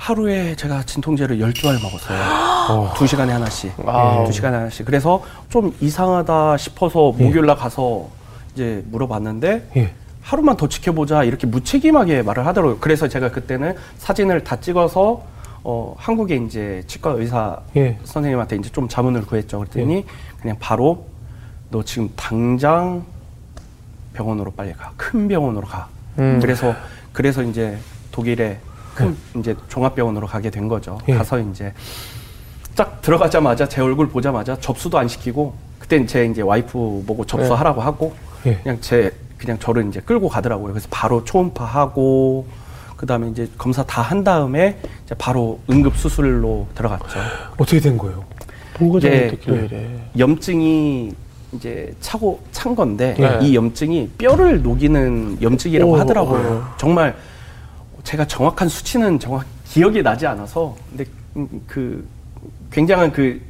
하루에 0.00 0.56
제가 0.56 0.82
진통제를 0.84 1.38
12알 1.40 1.82
먹었어요. 1.82 2.92
두 2.96 3.06
시간에 3.06 3.34
하나씩. 3.34 3.70
두 4.24 4.32
시간에 4.32 4.56
하나씩. 4.56 4.86
그래서 4.86 5.22
좀 5.50 5.76
이상하다 5.78 6.56
싶어서 6.56 7.12
예. 7.18 7.22
목요일 7.24 7.44
날 7.44 7.54
가서 7.56 8.08
이제 8.54 8.82
물어봤는데 8.86 9.70
예. 9.76 9.92
하루만 10.22 10.56
더 10.56 10.68
지켜보자 10.68 11.24
이렇게 11.24 11.46
무책임하게 11.46 12.22
말을 12.22 12.46
하더라고요. 12.46 12.78
그래서 12.80 13.08
제가 13.08 13.30
그때는 13.30 13.76
사진을 13.98 14.42
다 14.42 14.56
찍어서 14.56 15.22
어, 15.64 15.94
한국에 15.98 16.36
이제 16.36 16.82
치과 16.86 17.10
의사 17.10 17.60
예. 17.76 17.98
선생님한테 18.04 18.56
이제 18.56 18.70
좀 18.70 18.88
자문을 18.88 19.26
구했죠. 19.26 19.58
그랬더니 19.58 20.06
그냥 20.40 20.56
바로 20.58 21.04
너 21.70 21.82
지금 21.82 22.08
당장 22.16 23.04
병원으로 24.14 24.50
빨리 24.52 24.72
가. 24.72 24.92
큰 24.96 25.28
병원으로 25.28 25.66
가. 25.66 25.88
음. 26.18 26.38
그래서 26.40 26.74
그래서 27.12 27.42
이제 27.42 27.76
독일에 28.12 28.58
큰 28.94 29.16
이제 29.36 29.54
종합병원으로 29.68 30.26
가게 30.26 30.50
된 30.50 30.68
거죠. 30.68 30.98
예. 31.08 31.14
가서 31.14 31.38
이제 31.38 31.72
딱 32.76 33.00
들어가자마자 33.02 33.68
제 33.68 33.80
얼굴 33.80 34.08
보자마자 34.08 34.56
접수도 34.58 34.98
안 34.98 35.08
시키고 35.08 35.54
그땐 35.78 36.06
제 36.06 36.24
이제 36.26 36.42
와이프 36.42 37.04
보고 37.06 37.24
접수하라고 37.24 37.80
하고 37.80 38.14
예. 38.46 38.56
그냥 38.62 38.78
제 38.80 39.12
그냥 39.38 39.58
저를 39.58 39.86
이제 39.88 40.00
끌고 40.00 40.28
가더라고요. 40.28 40.72
그래서 40.72 40.86
바로 40.90 41.24
초음파 41.24 41.64
하고 41.64 42.46
그다음에 42.96 43.28
이제 43.30 43.48
검사 43.56 43.82
다 43.84 44.02
한 44.02 44.22
다음에 44.24 44.78
이제 45.04 45.14
바로 45.16 45.58
응급 45.70 45.96
수술로 45.96 46.66
들어갔죠. 46.74 47.18
어떻게 47.56 47.80
된 47.80 47.96
거예요? 47.96 48.24
뭐가 48.78 49.00
네. 49.00 49.10
잘못됐길래 49.10 49.64
이래. 49.66 50.00
염증이 50.18 51.12
이제 51.52 51.94
차고 52.00 52.40
찬 52.52 52.74
건데 52.76 53.14
네. 53.18 53.38
이 53.42 53.54
염증이 53.56 54.10
뼈를 54.18 54.62
녹이는 54.62 55.38
염증이라고 55.42 55.90
오, 55.92 55.96
하더라고요. 55.96 56.64
오. 56.74 56.76
정말 56.78 57.16
제가 58.04 58.26
정확한 58.26 58.68
수치는 58.68 59.18
정확 59.18 59.46
기억이 59.64 60.02
나지 60.02 60.26
않아서 60.26 60.76
근데 60.88 61.04
음, 61.36 61.48
그 61.66 62.06
굉장한 62.72 63.12
그 63.12 63.40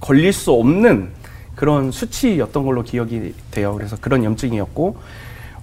걸릴 0.00 0.32
수 0.32 0.52
없는 0.52 1.10
그런 1.54 1.90
수치였던 1.90 2.64
걸로 2.64 2.82
기억이 2.82 3.34
돼요. 3.50 3.74
그래서 3.74 3.96
그런 4.00 4.22
염증이었고 4.22 4.96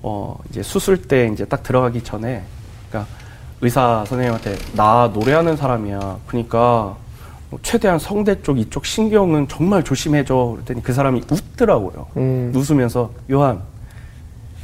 어 0.02 0.38
이제 0.50 0.62
수술 0.62 1.02
때 1.02 1.30
이제 1.32 1.46
딱 1.46 1.64
들어가기 1.64 2.04
전에 2.04 2.44
그러니까 2.90 3.10
의사 3.62 4.04
선생님한테 4.06 4.58
나 4.76 5.10
노래하는 5.14 5.56
사람이야. 5.56 6.18
그러니까 6.28 6.98
뭐 7.50 7.60
최대한 7.64 7.98
성대 8.00 8.42
쪽 8.42 8.60
이쪽 8.60 8.86
신경은 8.86 9.48
정말 9.48 9.84
조심해줘. 9.84 10.56
그랬더니 10.56 10.84
그 10.84 10.94
사람이 10.94 11.24
웃더라고요. 11.32 12.08
음. 12.18 12.52
웃으면서 12.54 13.12
요한 13.32 13.62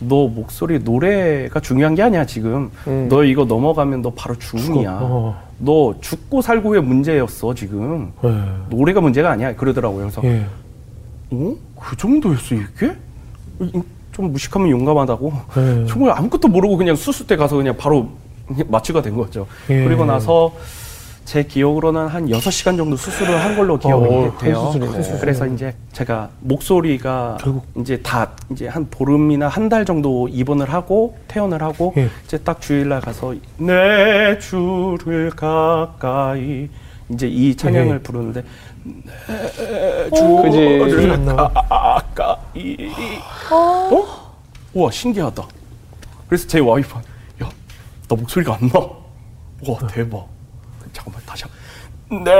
너 0.01 0.27
목소리 0.27 0.79
노래가 0.79 1.59
중요한 1.59 1.93
게 1.95 2.01
아니야 2.01 2.25
지금. 2.25 2.71
음. 2.87 3.07
너 3.09 3.23
이거 3.23 3.45
넘어가면 3.45 4.01
너 4.01 4.11
바로 4.11 4.35
죽음이야. 4.35 4.99
어. 5.01 5.39
너 5.59 5.93
죽고 6.01 6.41
살고의 6.41 6.81
문제였어 6.81 7.53
지금. 7.53 8.11
예. 8.23 8.43
노래가 8.75 8.99
문제가 8.99 9.29
아니야. 9.31 9.55
그러더라고요. 9.55 10.09
그래서 10.09 10.21
예. 10.23 10.45
어? 11.31 11.55
그 11.79 11.95
정도였어 11.97 12.55
이게? 12.55 12.91
이- 13.61 13.81
좀 14.11 14.31
무식하면 14.31 14.69
용감하다고. 14.71 15.33
예. 15.57 15.85
정말 15.87 16.17
아무것도 16.17 16.47
모르고 16.47 16.77
그냥 16.77 16.95
수술대 16.95 17.35
가서 17.35 17.55
그냥 17.55 17.77
바로 17.77 18.09
마취가 18.67 19.01
된 19.03 19.15
거죠. 19.15 19.45
예. 19.69 19.83
그리고 19.85 20.03
나서 20.03 20.51
제 21.25 21.43
기억으로는 21.43 22.07
한 22.07 22.25
6시간 22.27 22.75
정도 22.75 22.97
수술을 22.97 23.39
한 23.41 23.55
걸로 23.55 23.77
기억이 23.77 24.05
어, 24.13 24.33
큰 24.37 24.47
돼요. 24.47 24.71
그래서 25.19 25.45
이제 25.47 25.73
제가 25.93 26.29
목소리가 26.39 27.37
결국- 27.39 27.65
이제 27.77 28.01
다 28.01 28.31
이제 28.51 28.67
한 28.67 28.87
보름이나 28.89 29.47
한 29.47 29.69
달 29.69 29.85
정도 29.85 30.27
입원을 30.27 30.73
하고 30.73 31.17
퇴원을 31.29 31.61
하고 31.61 31.93
예. 31.97 32.09
이제 32.25 32.37
딱 32.39 32.59
주일날 32.59 32.99
가서 33.01 33.33
내 33.57 34.37
주를 34.39 35.29
가까이 35.29 36.67
이제 37.09 37.27
이 37.27 37.55
찬양을 37.55 37.95
예. 37.95 37.99
부르는데 37.99 38.43
내 38.83 40.09
그지. 40.09 40.57
주를. 40.89 41.25
가까이 41.25 42.77
어? 43.51 44.31
우와 44.73 44.91
신기하다. 44.91 45.43
그래서 46.27 46.47
제 46.47 46.59
와이프한 46.59 47.03
야, 47.43 47.49
나 48.09 48.15
목소리가 48.15 48.57
안 48.59 48.67
나. 48.69 48.79
와 48.79 49.77
대박. 49.89 50.27
잠깐만 50.93 51.21
다시 51.25 51.43
한. 52.09 52.23
네. 52.23 52.31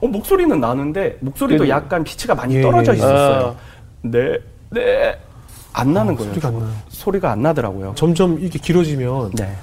어 0.00 0.06
목소리는 0.06 0.60
나는데 0.60 1.16
목소리도 1.20 1.64
그- 1.64 1.68
약간 1.68 2.04
피치가 2.04 2.34
많이 2.34 2.56
예, 2.56 2.62
떨어져 2.62 2.92
예. 2.92 2.96
있었어요. 2.96 3.56
네, 4.02 4.38
네. 4.70 5.18
안 5.72 5.92
나는 5.92 6.14
거예요. 6.14 6.30
아, 6.30 6.34
소리가 6.34 6.48
안 6.48 6.58
나요. 6.58 6.70
소리가 6.88 7.30
안 7.32 7.42
나더라고요. 7.42 7.92
점점 7.96 8.38
이게 8.40 8.58
길어지면 8.58 9.32
네. 9.32 9.54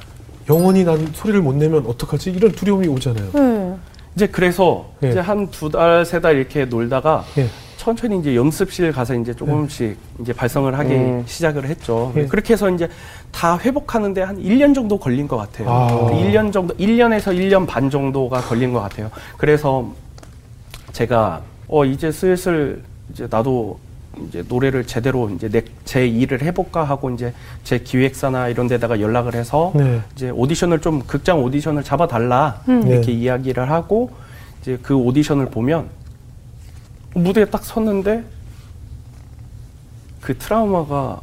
영원히 0.50 0.84
난 0.84 1.10
소리를 1.14 1.42
못 1.42 1.56
내면 1.56 1.86
어떡하지? 1.88 2.32
이런 2.32 2.52
두려움이 2.52 2.88
오잖아요. 2.88 3.32
네. 3.34 3.76
이제 4.16 4.28
그래서 4.28 4.90
예. 5.04 5.10
이제 5.10 5.20
한 5.20 5.48
두 5.52 5.70
달 5.70 6.02
세 6.06 6.20
달 6.22 6.36
이렇게 6.38 6.66
놀다가 6.66 7.24
예. 7.38 7.48
천천히 7.86 8.18
이제 8.18 8.36
연습실 8.36 8.92
가서 8.92 9.14
이제 9.14 9.32
조금씩 9.32 9.96
이제 10.20 10.34
발성을 10.34 10.76
하기 10.76 10.92
음. 10.92 11.24
시작을 11.28 11.66
했죠. 11.66 12.12
예. 12.16 12.26
그렇게 12.26 12.54
해서 12.54 12.68
이제 12.72 12.90
다 13.32 13.60
회복하는데 13.60 14.24
한 14.24 14.42
1년 14.42 14.74
정도 14.74 14.98
걸린 14.98 15.28
것 15.28 15.38
같아요. 15.38 15.70
아. 15.70 15.88
그 15.88 16.16
1년 16.16 16.52
정도, 16.52 16.74
1년에서 16.78 17.26
1년 17.38 17.68
반 17.68 17.92
정도가 17.92 18.42
걸린 18.42 18.74
것 18.74 18.82
같아요. 18.82 19.12
그래서 19.38 19.88
제가 20.94 21.44
어 21.68 21.86
이제 21.86 22.12
슬슬 22.12 22.82
이제 23.14 23.28
나도 23.30 23.78
이제 24.30 24.44
노래를 24.50 24.88
제대로 24.88 25.30
이제 25.30 25.48
내, 25.48 25.62
제 25.84 26.08
일을 26.08 26.42
해볼까 26.42 26.84
하고 26.86 27.12
이제 27.12 27.36
제 27.64 27.78
기획사나 27.78 28.48
이런 28.48 28.68
데다가 28.68 29.00
연락을 29.00 29.36
해서 29.36 29.72
네. 29.76 30.02
이제 30.16 30.32
오디션을 30.32 30.82
좀 30.82 31.04
극장 31.06 31.44
오디션을 31.44 31.84
잡아달라 31.84 32.64
음. 32.68 32.82
이렇게 32.88 33.12
네. 33.12 33.12
이야기를 33.12 33.70
하고 33.70 34.10
이제 34.64 34.80
그 34.82 34.96
오디션을 34.96 35.52
보면 35.52 35.90
무대에 37.16 37.46
딱 37.46 37.64
섰는데 37.64 38.24
그 40.22 40.38
트라우마가 40.38 41.22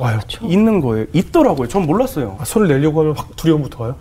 와요. 0.00 0.20
있는 0.42 0.80
거예요. 0.80 1.06
있더라고요. 1.12 1.68
전 1.68 1.82
몰랐어요. 1.86 2.36
아, 2.40 2.44
소리를 2.44 2.76
내려고 2.76 3.00
하면 3.00 3.14
확 3.16 3.34
두려움부터 3.36 3.84
와요? 3.84 3.96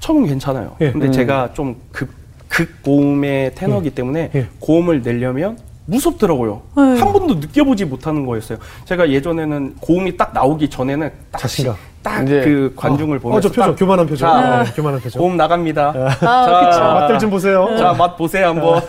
처음은 0.00 0.26
괜찮아요. 0.26 0.76
예. 0.80 0.92
근데 0.92 1.06
음. 1.06 1.12
제가 1.12 1.52
좀 1.54 1.76
극, 1.90 2.10
극고음의 2.48 3.54
테너기 3.54 3.90
때문에 3.90 4.30
예. 4.34 4.48
고음을 4.60 5.02
내려면 5.02 5.58
무섭더라고요. 5.86 6.62
네. 6.76 6.82
한 7.00 7.12
번도 7.12 7.34
느껴보지 7.36 7.86
못하는 7.86 8.26
거였어요. 8.26 8.58
제가 8.84 9.08
예전에는 9.10 9.76
고음이 9.80 10.16
딱 10.18 10.32
나오기 10.34 10.68
전에는 10.68 11.10
딱 11.32 11.38
자신감. 11.38 11.74
딱 12.02 12.22
이제- 12.24 12.42
그 12.44 12.74
관중을 12.76 13.16
어, 13.16 13.20
보면서 13.20 13.48
저 13.48 13.54
표정, 13.54 13.72
딱 13.74 13.78
교만한 13.78 14.06
표정. 14.06 14.28
자, 14.30 14.62
네, 14.64 14.72
교만한 14.76 15.00
표정. 15.00 15.20
고음 15.22 15.36
나갑니다. 15.38 15.88
아, 15.88 16.10
자, 16.10 16.66
그쵸. 16.70 16.80
맛들 16.80 17.18
좀 17.18 17.30
보세요. 17.30 17.74
자, 17.78 17.94
맛 17.94 18.16
보세요, 18.18 18.48
한번. 18.48 18.82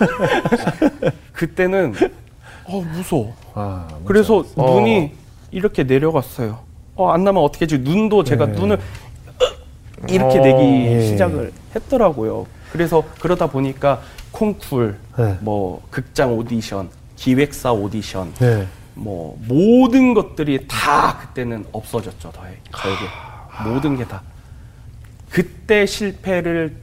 그때는, 1.39 1.93
어, 2.65 2.81
무서워. 2.81 3.33
아, 3.53 3.87
그래서 4.03 4.43
어. 4.57 4.73
눈이 4.73 5.13
이렇게 5.51 5.83
내려갔어요. 5.83 6.59
어, 6.95 7.11
안 7.11 7.23
나면 7.23 7.41
어떻게 7.41 7.63
하지? 7.63 7.77
눈도 7.77 8.25
제가 8.25 8.47
네. 8.47 8.59
눈을 8.59 8.77
이렇게 10.09 10.37
어. 10.39 10.41
내기 10.41 10.85
예. 10.87 11.01
시작을 11.01 11.53
했더라고요. 11.73 12.45
그래서 12.73 13.05
그러다 13.21 13.47
보니까 13.47 14.01
콩쿨, 14.31 14.97
네. 15.17 15.37
뭐, 15.39 15.81
극장 15.89 16.33
오디션, 16.37 16.89
기획사 17.15 17.71
오디션, 17.71 18.33
네. 18.33 18.67
뭐, 18.95 19.39
모든 19.47 20.13
것들이 20.13 20.67
다 20.67 21.19
그때는 21.19 21.65
없어졌죠, 21.71 22.33
저에, 22.33 22.57
저에게. 22.75 22.99
모든 23.63 23.95
게 23.95 24.03
다. 24.05 24.21
그때 25.29 25.85
실패를 25.85 26.75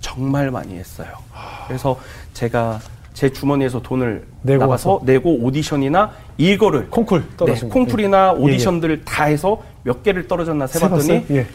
정말 0.00 0.50
많이 0.50 0.78
했어요. 0.78 1.10
그래서 1.68 2.00
제가 2.32 2.80
제 3.20 3.30
주머니에서 3.30 3.82
돈을 3.82 4.26
내고 4.40 4.60
나가서 4.60 4.92
와서? 4.92 5.04
내고 5.04 5.34
오디션이나 5.44 6.10
이거를 6.38 6.88
콩쿨 6.88 7.20
네, 7.20 7.36
떨어진. 7.36 7.68
콩쿨이나 7.68 8.32
예. 8.34 8.40
오디션들을 8.40 9.04
다 9.04 9.24
해서 9.24 9.60
몇 9.82 10.02
개를 10.02 10.26
떨어졌나 10.26 10.66
세봤더니? 10.66 11.26
예. 11.32 11.46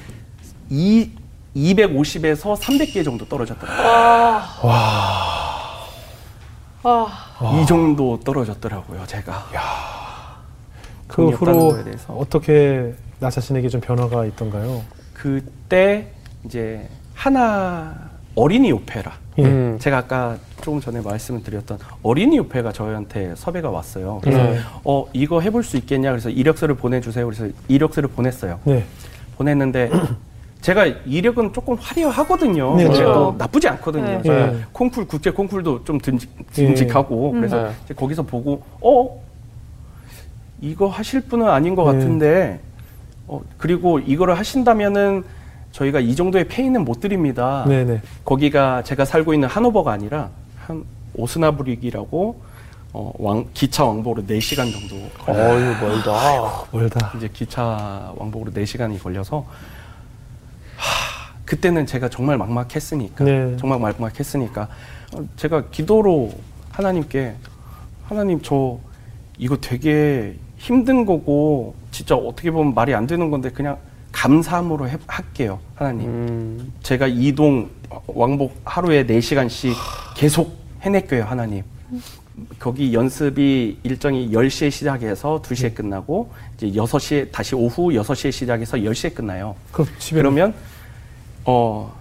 이 0.70 1.10
250에서 1.56 2.56
300개 2.56 3.04
정도 3.04 3.26
떨어졌더라고요. 3.28 3.82
아, 6.84 7.60
이 7.60 7.66
정도 7.66 8.20
떨어졌더라고요, 8.24 9.04
제가. 9.08 9.48
그 11.08 11.16
돈이 11.16 11.34
없다는 11.34 11.60
후로. 11.60 12.20
어떻게 12.20 12.94
나 13.20 13.32
자신에게 13.32 13.70
좀 13.70 13.82
변화가 13.82 14.26
있던가요? 14.26 14.84
그때 15.16 16.12
이제 16.46 16.88
하나 17.16 18.05
어린이 18.36 18.72
오페라. 18.72 19.14
예. 19.38 19.44
음. 19.44 19.78
제가 19.80 19.98
아까 20.00 20.38
조금 20.62 20.80
전에 20.80 21.02
말씀을 21.02 21.44
드렸던 21.44 21.80
어린이 22.04 22.40
오페가 22.40 22.72
저희한테 22.72 23.34
섭외가 23.36 23.70
왔어요. 23.70 24.20
그래서 24.22 24.44
네. 24.44 24.60
어 24.84 25.06
이거 25.14 25.42
해볼 25.42 25.64
수 25.64 25.78
있겠냐 25.78 26.12
그래서 26.12 26.30
이력서를 26.30 26.76
보내주세요. 26.76 27.26
그래서 27.26 27.48
이력서를 27.68 28.10
보냈어요. 28.10 28.60
네. 28.66 28.84
보냈는데 29.38 29.90
제가 30.62 30.86
이력은 30.86 31.54
조금 31.54 31.76
화려하거든요. 31.76 32.76
네, 32.76 32.84
그렇죠. 32.86 33.36
나쁘지 33.38 33.68
않거든요. 33.70 34.22
네. 34.24 34.30
예. 34.30 34.56
콩쿨 34.72 35.08
국제 35.08 35.30
콩쿨도 35.30 35.84
좀 35.84 36.00
듬직, 36.00 36.52
듬직하고 36.52 37.32
예. 37.36 37.40
그래서 37.40 37.70
네. 37.88 37.94
거기서 37.96 38.24
보고 38.24 38.62
어 38.82 39.22
이거 40.62 40.88
하실 40.88 41.22
분은 41.22 41.48
아닌 41.48 41.76
것 41.76 41.90
네. 41.92 42.00
같은데 42.00 42.60
어 43.28 43.42
그리고 43.58 44.00
이거를 44.00 44.38
하신다면은 44.38 45.24
저희가 45.76 46.00
이 46.00 46.16
정도의 46.16 46.48
페이는 46.48 46.86
못 46.86 47.02
드립니다. 47.02 47.66
네네. 47.68 48.02
거기가 48.24 48.82
제가 48.84 49.04
살고 49.04 49.34
있는 49.34 49.50
하노버가 49.50 49.92
아니라 49.92 50.30
한 50.58 50.86
오스나브릭이라고 51.16 52.42
어, 52.94 53.12
왕, 53.20 53.46
기차 53.54 53.84
왕복으로 53.84 54.24
4시간 54.26 54.72
정도. 54.72 54.96
어유 55.28 55.76
멀다. 55.82 56.66
멀다. 56.72 57.12
이제 57.18 57.30
기차 57.32 58.14
왕복으로 58.16 58.54
4시간이 58.54 59.04
걸려서 59.04 59.46
하, 60.78 61.36
그때는 61.44 61.86
제가 61.86 62.08
정말 62.08 62.38
막막했으니까 62.38 63.26
네. 63.26 63.58
정말 63.58 63.80
막막했으니까 63.80 64.70
어, 65.14 65.26
제가 65.36 65.66
기도로 65.72 66.32
하나님께 66.72 67.36
하나님 68.06 68.42
저 68.42 68.80
이거 69.38 69.58
되게 69.58 70.38
힘든 70.56 71.06
거고 71.06 71.76
진짜 71.92 72.16
어떻게 72.16 72.50
보면 72.50 72.74
말이 72.74 72.96
안 72.96 73.06
되는 73.08 73.30
건데 73.30 73.50
그냥 73.50 73.78
감사함으로 74.16 74.88
해- 74.90 74.98
할게요 75.08 75.60
하나님 75.76 76.08
음. 76.08 76.74
제가 76.82 77.08
이동 77.08 77.70
왕복 78.08 78.60
하루에 78.64 79.06
4시간씩 79.06 79.74
계속 80.16 80.58
해낼게요, 80.82 81.24
하나님. 81.24 81.64
거기 82.60 82.94
연습이 82.94 83.78
일정이 83.84 84.30
10시에 84.32 84.70
시작해서 84.72 85.42
2시에 85.42 85.74
끝나고 85.74 86.32
이제 86.56 86.68
6시에 86.68 87.32
다시 87.32 87.56
오후 87.56 87.90
6시에 87.90 88.32
시작해서 88.32 88.78
10시에 88.78 89.14
끝나요. 89.16 89.56
그럼 89.72 89.88
집에 90.00 90.18
그러면 90.22 90.54
어 91.46 91.94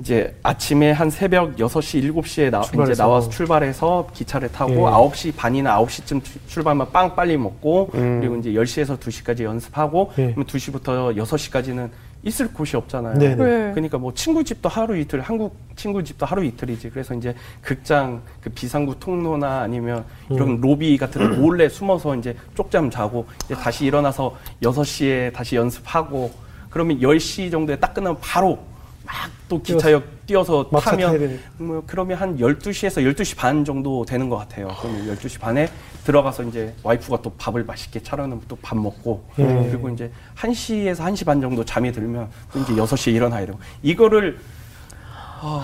이제 0.00 0.36
아침에 0.42 0.92
한 0.92 1.10
새벽 1.10 1.56
6시, 1.56 2.12
7시에 2.12 2.50
나, 2.50 2.60
출발해서. 2.60 2.92
이제 2.92 3.02
나와서 3.02 3.28
출발해서 3.30 4.08
기차를 4.14 4.52
타고 4.52 4.72
예. 4.72 4.76
9시 4.76 5.36
반이나 5.36 5.76
9시쯤 5.82 6.22
출발하면 6.46 6.92
빵 6.92 7.16
빨리 7.16 7.36
먹고 7.36 7.90
음. 7.94 8.20
그리고 8.20 8.36
이제 8.36 8.52
10시에서 8.52 8.98
2시까지 8.98 9.42
연습하고 9.42 10.12
예. 10.18 10.26
그러면 10.26 10.46
2시부터 10.46 11.16
6시까지는 11.16 11.90
있을 12.22 12.52
곳이 12.52 12.76
없잖아요. 12.76 13.18
네네. 13.18 13.34
네. 13.36 13.70
그러니까 13.72 13.98
뭐 13.98 14.12
친구 14.12 14.42
집도 14.42 14.68
하루 14.68 14.96
이틀, 14.96 15.20
한국 15.20 15.56
친구 15.76 16.02
집도 16.02 16.26
하루 16.26 16.44
이틀이지. 16.44 16.90
그래서 16.90 17.14
이제 17.14 17.34
극장 17.62 18.22
그 18.40 18.50
비상구 18.50 18.98
통로나 18.98 19.60
아니면 19.60 20.04
이런 20.30 20.50
음. 20.50 20.60
로비 20.60 20.96
같은 20.98 21.30
데 21.30 21.36
몰래 21.36 21.68
숨어서 21.68 22.16
이제 22.16 22.36
쪽잠 22.56 22.90
자고 22.90 23.26
이제 23.44 23.54
다시 23.54 23.84
일어나서 23.86 24.36
6시에 24.62 25.32
다시 25.32 25.56
연습하고 25.56 26.30
그러면 26.70 26.98
10시 27.00 27.50
정도에 27.50 27.76
딱 27.76 27.94
끝나면 27.94 28.18
바로 28.20 28.58
막 29.08 29.30
또 29.48 29.62
기차역 29.62 30.26
뛰어서 30.26 30.68
타면. 30.68 31.40
뭐 31.56 31.82
그러면 31.86 32.18
한 32.18 32.36
12시에서 32.36 33.02
12시 33.14 33.34
반 33.36 33.64
정도 33.64 34.04
되는 34.04 34.28
것 34.28 34.36
같아요. 34.36 34.68
그러면 34.80 35.16
12시 35.16 35.40
반에 35.40 35.70
들어가서 36.04 36.42
이제 36.44 36.74
와이프가 36.82 37.22
또 37.22 37.32
밥을 37.38 37.64
맛있게 37.64 38.02
차려놓으면 38.02 38.42
또 38.46 38.58
밥 38.60 38.76
먹고 38.78 39.24
예. 39.38 39.44
그리고 39.70 39.88
이제 39.88 40.12
1시에서 40.36 40.96
1시 40.98 41.24
반 41.24 41.40
정도 41.40 41.64
잠이 41.64 41.90
들면 41.92 42.28
또 42.52 42.58
이제 42.60 42.74
6시에 42.74 43.14
일어나야 43.14 43.46
되고 43.46 43.58
이거를 43.82 44.38
어, 45.40 45.62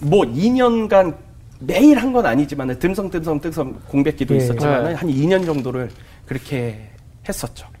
뭐 0.00 0.24
2년간 0.26 1.16
매일 1.60 1.96
한 1.98 2.12
건 2.12 2.26
아니지만 2.26 2.78
듬성듬성 2.78 3.40
듬성 3.40 3.80
공백기도 3.88 4.34
예. 4.34 4.38
있었지만 4.38 4.84
네. 4.84 4.92
한 4.92 5.08
2년 5.08 5.46
정도를 5.46 5.90
그렇게 6.26 6.90
했었죠. 7.26 7.66
네. 7.72 7.80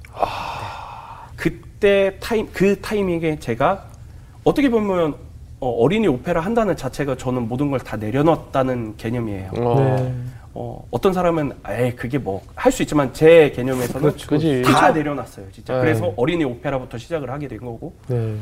그때 1.36 2.16
타임 2.20 2.48
그 2.52 2.80
타이밍에 2.80 3.38
제가 3.38 3.91
어떻게 4.44 4.68
보면 4.68 5.14
어, 5.60 5.88
린이 5.88 6.08
오페라 6.08 6.40
한다는 6.40 6.76
자체가 6.76 7.16
저는 7.16 7.48
모든 7.48 7.70
걸 7.70 7.78
다 7.80 7.96
내려놨다는 7.96 8.96
개념이에요. 8.96 9.50
어. 9.58 9.74
네. 9.78 10.14
어, 10.54 10.84
어떤 10.90 11.12
사람은 11.12 11.52
에이 11.68 11.92
그게 11.96 12.18
뭐 12.18 12.42
할 12.54 12.72
수 12.72 12.82
있지만 12.82 13.12
제 13.14 13.50
개념에서는 13.52 14.00
그렇죠. 14.00 14.28
그지. 14.28 14.62
다 14.62 14.90
내려놨어요. 14.90 15.46
진짜. 15.52 15.74
네. 15.74 15.80
그래서 15.80 16.12
어린이 16.16 16.44
오페라부터 16.44 16.98
시작을 16.98 17.30
하게 17.30 17.48
된 17.48 17.58
거고 17.60 17.94
네. 18.08 18.34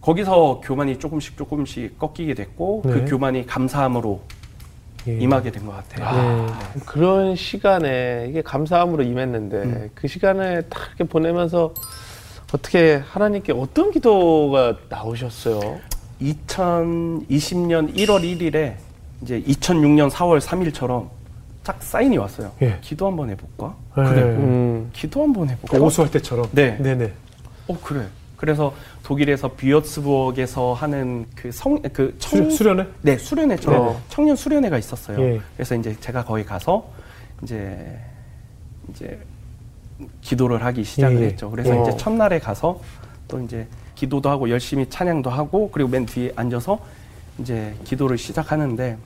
거기서 0.00 0.60
교만이 0.64 0.98
조금씩 0.98 1.36
조금씩 1.36 1.98
꺾이게 1.98 2.34
됐고 2.34 2.82
네. 2.86 2.92
그 2.92 3.04
교만이 3.06 3.46
감사함으로 3.46 4.20
예. 5.06 5.18
임하게 5.18 5.50
된 5.50 5.66
것 5.66 5.72
같아요. 5.76 6.06
아, 6.50 6.60
그런 6.86 7.36
시간에 7.36 8.26
이게 8.30 8.40
감사함으로 8.42 9.02
임했는데 9.02 9.56
음. 9.58 9.90
그 9.94 10.08
시간에 10.08 10.62
딱 10.62 10.80
이렇게 10.88 11.04
보내면서 11.04 11.74
어떻게 12.58 13.02
하나님께 13.04 13.52
어떤 13.52 13.90
기도가 13.90 14.76
나오셨어요? 14.88 15.80
2020년 16.22 17.92
1월 17.96 18.22
1일에 18.22 18.74
이제 19.22 19.42
2006년 19.42 20.08
4월 20.08 20.40
3일처럼 20.40 21.08
딱 21.64 21.82
사인이 21.82 22.16
왔어요. 22.16 22.52
예. 22.62 22.78
기도 22.80 23.08
한번 23.08 23.30
해볼까? 23.30 23.74
네. 23.96 24.04
그래. 24.04 24.22
음. 24.22 24.88
기도 24.92 25.22
한번 25.24 25.48
해볼까? 25.50 25.76
그 25.78 25.82
오수할 25.82 26.10
때처럼. 26.12 26.46
네. 26.52 26.76
네네. 26.78 27.12
어 27.66 27.78
그래. 27.82 28.06
그래서 28.36 28.72
독일에서 29.02 29.48
비어츠부르크에서 29.48 30.74
하는 30.74 31.26
그 31.34 31.48
성 31.48 31.80
그 31.92 32.14
청, 32.20 32.50
수, 32.50 32.56
수련회? 32.58 32.86
네 33.02 33.18
수련회죠. 33.18 33.70
네. 33.70 33.96
청년 34.10 34.36
수련회가 34.36 34.78
있었어요. 34.78 35.18
예. 35.20 35.40
그래서 35.56 35.74
이제 35.74 35.96
제가 35.98 36.24
거기 36.24 36.44
가서 36.44 36.86
이제 37.42 37.98
이제 38.90 39.18
기도를 40.20 40.64
하기 40.64 40.84
시작을 40.84 41.22
예. 41.22 41.26
했죠. 41.26 41.50
그래서 41.50 41.78
어. 41.78 41.82
이제 41.82 41.96
첫날에 41.96 42.38
가서 42.38 42.80
또 43.28 43.40
이제 43.40 43.66
기도도 43.94 44.28
하고 44.28 44.48
열심히 44.50 44.88
찬양도 44.88 45.30
하고 45.30 45.70
그리고 45.70 45.90
맨 45.90 46.04
뒤에 46.06 46.32
앉아서 46.36 46.78
이제 47.38 47.74
기도를 47.84 48.18
시작하는데 48.18 48.96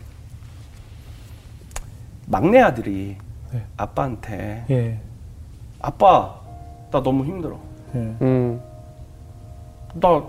막내 2.26 2.60
아들이 2.60 3.16
네. 3.52 3.62
아빠한테 3.76 4.64
예. 4.70 4.98
아빠 5.80 6.34
나 6.90 7.02
너무 7.02 7.24
힘들어. 7.24 7.58
예. 7.94 7.98
음. 7.98 8.60
나 9.94 10.22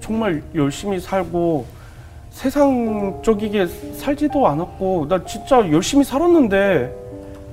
정말 0.00 0.42
열심히 0.54 0.98
살고 0.98 1.66
세상적이게 2.30 3.66
살지도 3.66 4.46
않았고 4.46 5.08
나 5.08 5.24
진짜 5.24 5.58
열심히 5.70 6.04
살았는데 6.04 6.94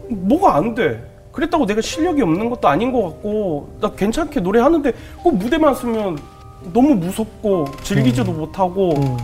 뭐가 0.10 0.56
안 0.56 0.76
돼. 0.76 1.04
그랬다고 1.38 1.66
내가 1.66 1.82
실력이 1.82 2.22
없는 2.22 2.50
것도 2.50 2.68
아닌 2.68 2.92
것 2.92 3.04
같고 3.04 3.78
나 3.80 3.92
괜찮게 3.92 4.40
노래하는데 4.40 4.92
꼭 5.24 5.36
무대만 5.38 5.76
서면 5.76 6.18
너무 6.74 6.96
무섭고 6.96 7.66
즐기지도 7.84 8.32
못하고 8.34 8.94
음. 8.96 9.18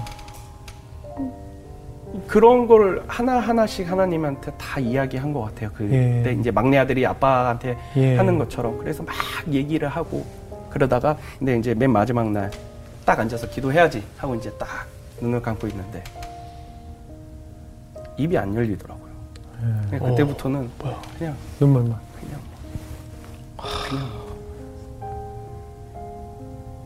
그런 2.27 2.67
걸 2.67 3.03
하나 3.07 3.39
하나씩 3.39 3.91
하나님한테 3.91 4.51
다 4.57 4.79
이야기한 4.79 5.33
것 5.33 5.41
같아요. 5.41 5.71
그때 5.73 6.23
예. 6.27 6.37
이제 6.39 6.51
막내 6.51 6.77
아들이 6.77 7.05
아빠한테 7.05 7.75
예. 7.97 8.15
하는 8.15 8.37
것처럼 8.37 8.77
그래서 8.77 9.03
막 9.03 9.15
얘기를 9.51 9.87
하고 9.89 10.23
그러다가 10.69 11.17
근데 11.39 11.57
이제 11.57 11.73
맨 11.73 11.91
마지막 11.91 12.29
날 12.31 12.51
딱 13.05 13.19
앉아서 13.19 13.49
기도해야지 13.49 14.03
하고 14.17 14.35
이제 14.35 14.49
딱 14.51 14.87
눈을 15.21 15.41
감고 15.41 15.67
있는데 15.67 16.03
입이 18.17 18.37
안 18.37 18.53
열리더라고 18.55 19.02
그냥 19.89 20.09
그때부터는 20.09 20.69
그냥 21.17 21.35
눈물만. 21.59 21.99
그냥 22.19 22.39
그냥 23.89 24.23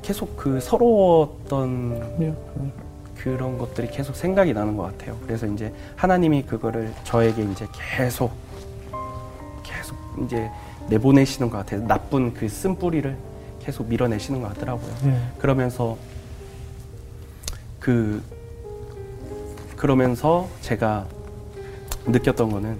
계속 0.01 0.37
그 0.37 0.59
서러웠던 0.59 2.17
예. 2.21 2.33
그런 3.15 3.57
것들이 3.57 3.87
계속 3.87 4.15
생각이 4.15 4.53
나는 4.53 4.77
것 4.77 4.83
같아요. 4.83 5.17
그래서 5.25 5.45
이제 5.47 5.73
하나님이 5.95 6.43
그거를 6.43 6.93
저에게 7.03 7.43
이제 7.43 7.67
계속 7.73 8.31
계속 9.63 9.97
이제 10.23 10.49
내보내시는 10.87 11.49
것 11.49 11.57
같아요. 11.57 11.85
나쁜 11.85 12.33
그 12.33 12.47
쓴뿌리를 12.47 13.17
계속 13.59 13.89
밀어내시는 13.89 14.41
것 14.41 14.53
같더라고요. 14.53 14.93
예. 15.07 15.19
그러면서 15.39 15.97
그 17.79 18.23
그러면서 19.75 20.47
제가 20.61 21.05
느꼈던 22.11 22.49
거는 22.51 22.77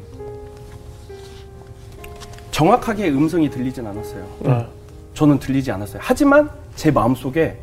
정확하게 2.51 3.09
음성이 3.09 3.49
들리진 3.49 3.85
않았어요. 3.85 4.27
아. 4.45 4.67
저는 5.13 5.39
들리지 5.39 5.71
않았어요. 5.71 5.99
하지만 6.03 6.49
제 6.75 6.91
마음속에 6.91 7.57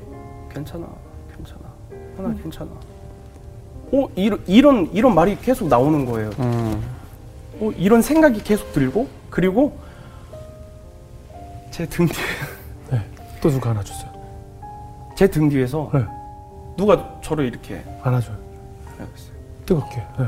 괜찮아, 0.53 0.87
괜찮아, 1.37 1.61
하나 2.17 2.29
음. 2.29 2.41
괜찮아. 2.43 2.71
어 3.93 4.09
이런 4.17 4.43
이런 4.47 4.91
이런 4.93 5.15
말이 5.15 5.37
계속 5.41 5.69
나오는 5.69 6.05
거예요. 6.05 6.31
음. 6.41 6.83
어 7.61 7.71
이런 7.77 8.03
생각이 8.03 8.43
계속 8.43 8.73
들고 8.73 9.09
그리고 9.31 9.77
제 11.71 11.87
등 11.87 12.07
뒤에 12.07 12.25
네. 12.93 13.05
또 13.41 13.51
누가 13.51 13.71
안아줬어요? 13.71 14.13
제 15.17 15.27
등 15.29 15.49
뒤에서 15.49 15.91
네. 15.93 16.05
누가 16.77 17.19
저를 17.21 17.47
이렇게 17.47 17.83
안아줘요. 18.03 18.37
뜨겁게. 19.67 19.97
네. 20.19 20.27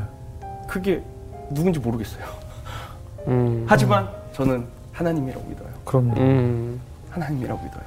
그게 0.68 1.03
누군지 1.51 1.79
모르겠어요. 1.79 2.25
음. 3.29 3.67
하지만 3.69 4.09
저는 4.33 4.67
하나님이라고 4.93 5.45
믿어요. 5.49 5.69
그럼요. 5.85 6.15
음. 6.21 6.81
하나님이라고 7.11 7.63
믿어요. 7.63 7.83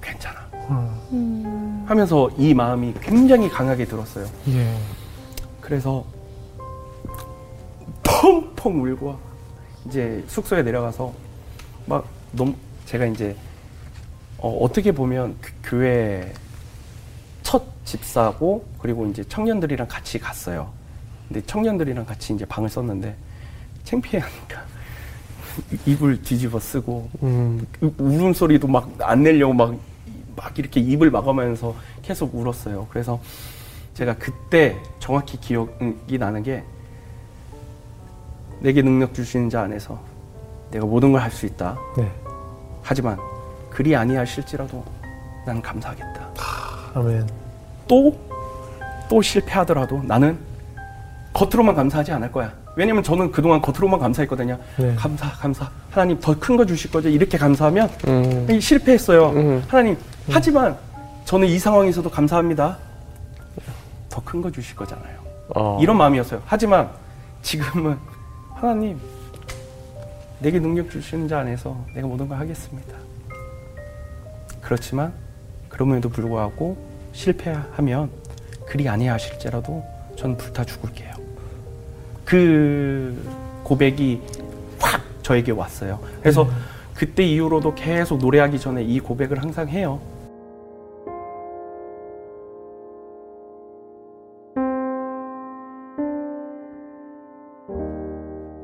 괜찮아. 0.00 0.40
음. 1.12 1.84
하면서 1.86 2.28
이 2.36 2.54
마음이 2.54 2.94
굉장히 3.00 3.48
강하게 3.48 3.84
들었어요. 3.84 4.26
예. 4.48 4.76
그래서 5.60 6.04
펑펑 8.02 8.82
울고 8.82 9.18
이제 9.86 10.24
숙소에 10.28 10.62
내려가서 10.62 11.12
막 11.86 12.06
너무 12.32 12.54
제가 12.86 13.06
이제 13.06 13.36
어, 14.38 14.68
떻게 14.72 14.92
보면 14.92 15.36
그 15.40 15.52
교회 15.64 16.32
첫 17.42 17.62
집사고 17.84 18.64
그리고 18.78 19.06
이제 19.06 19.24
청년들이랑 19.24 19.88
같이 19.88 20.18
갔어요. 20.18 20.70
근데 21.28 21.42
청년들이랑 21.44 22.04
같이 22.06 22.32
이제 22.34 22.44
방을 22.44 22.68
썼는데 22.68 23.14
창피하니까 23.84 24.62
입을 25.86 26.22
뒤집어 26.22 26.58
쓰고 26.60 27.08
음. 27.22 27.66
우- 27.80 27.92
울음소리도 27.98 28.68
막 28.68 28.88
안 29.00 29.22
내려고 29.22 29.52
막, 29.52 29.74
막 30.36 30.58
이렇게 30.58 30.80
입을 30.80 31.10
막으면서 31.10 31.74
계속 32.02 32.34
울었어요. 32.34 32.86
그래서 32.90 33.20
제가 33.94 34.14
그때 34.18 34.76
정확히 35.00 35.40
기억이 35.40 36.18
나는 36.18 36.42
게 36.42 36.62
내게 38.60 38.82
능력 38.82 39.14
주시는 39.14 39.50
자 39.50 39.62
안에서 39.62 40.00
내가 40.70 40.84
모든 40.86 41.12
걸 41.12 41.20
할 41.22 41.30
수 41.30 41.46
있다. 41.46 41.76
네. 41.96 42.10
하지만 42.82 43.18
그리 43.70 43.94
아니하실지라도 43.96 44.84
나는 45.46 45.60
감사하겠다. 45.62 46.30
아멘. 46.94 47.28
또, 47.88 48.16
또 49.08 49.22
실패하더라도 49.22 50.02
나는 50.02 50.38
겉으로만 51.36 51.74
감사하지 51.74 52.12
않을 52.12 52.32
거야. 52.32 52.50
왜냐면 52.76 53.02
저는 53.02 53.30
그동안 53.30 53.60
겉으로만 53.60 54.00
감사했거든요. 54.00 54.58
네. 54.78 54.94
감사, 54.94 55.30
감사. 55.32 55.70
하나님 55.90 56.18
더 56.18 56.34
큰 56.34 56.56
거 56.56 56.64
주실 56.64 56.90
거죠. 56.90 57.10
이렇게 57.10 57.36
감사하면 57.36 57.90
음. 58.08 58.46
이 58.50 58.58
실패했어요. 58.58 59.28
음. 59.30 59.62
하나님, 59.68 59.98
하지만 60.30 60.76
저는 61.26 61.46
이 61.48 61.58
상황에서도 61.58 62.08
감사합니다. 62.10 62.78
더 64.08 64.22
큰 64.24 64.40
거 64.40 64.50
주실 64.50 64.74
거잖아요. 64.76 65.18
어. 65.54 65.78
이런 65.82 65.98
마음이었어요. 65.98 66.40
하지만 66.46 66.88
지금은 67.42 67.98
하나님, 68.54 68.98
내게 70.38 70.58
능력 70.58 70.90
주시는 70.90 71.28
자 71.28 71.40
안에서 71.40 71.76
내가 71.94 72.06
모든 72.08 72.28
걸 72.28 72.38
하겠습니다. 72.38 72.96
그렇지만 74.62 75.12
그럼에도 75.68 76.08
불구하고 76.08 76.76
실패하면 77.12 78.10
그리 78.66 78.88
아니하실지라도 78.88 79.84
전 80.16 80.34
불타 80.36 80.64
죽을게요. 80.64 81.15
그 82.26 83.16
고백이 83.62 84.20
확 84.80 85.00
저에게 85.22 85.52
왔어요. 85.52 86.00
그래서 86.20 86.46
그때 86.94 87.22
이후로도 87.22 87.74
계속 87.74 88.18
노래하기 88.18 88.58
전에 88.58 88.82
이 88.82 88.98
고백을 89.00 89.40
항상 89.40 89.68
해요. 89.68 90.00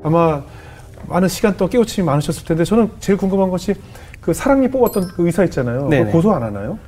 아마 0.02 0.42
많은 1.08 1.28
시간 1.28 1.56
동안 1.56 1.70
깨우침이 1.70 2.04
많으셨을 2.04 2.44
텐데 2.44 2.64
저는 2.64 2.90
제일 2.98 3.16
궁금한 3.16 3.48
것이 3.48 3.74
그 4.20 4.34
사랑니 4.34 4.68
뽑았던 4.70 5.08
그 5.08 5.26
의사 5.26 5.44
있잖아요. 5.44 5.88
고소 6.10 6.32
안 6.32 6.42
하나요? 6.42 6.78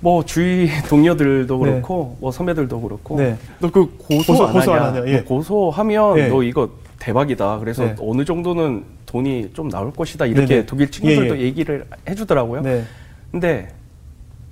뭐 0.00 0.24
주위 0.24 0.68
동료들도 0.88 1.64
네. 1.64 1.70
그렇고 1.72 2.16
뭐 2.20 2.30
선배들도 2.32 2.80
그렇고 2.80 3.18
네. 3.18 3.36
너그 3.58 3.96
고소, 3.98 4.32
고소- 4.32 4.46
안 4.46 4.52
고소 4.52 4.72
안 4.72 4.82
하냐? 4.82 5.00
하냐? 5.00 5.08
예. 5.08 5.16
너 5.18 5.24
고소하면 5.24 6.18
예. 6.18 6.28
너 6.28 6.42
이거 6.42 6.70
대박이다. 6.98 7.58
그래서 7.58 7.84
네. 7.84 7.96
어느 8.00 8.24
정도는 8.24 8.84
돈이 9.06 9.50
좀 9.54 9.70
나올 9.70 9.92
것이다. 9.92 10.26
이렇게 10.26 10.46
네네. 10.46 10.66
독일 10.66 10.90
친구들도 10.90 11.36
예, 11.36 11.40
예. 11.40 11.44
얘기를 11.44 11.84
해주더라고요. 12.08 12.62
네. 12.62 12.84
근데 13.30 13.68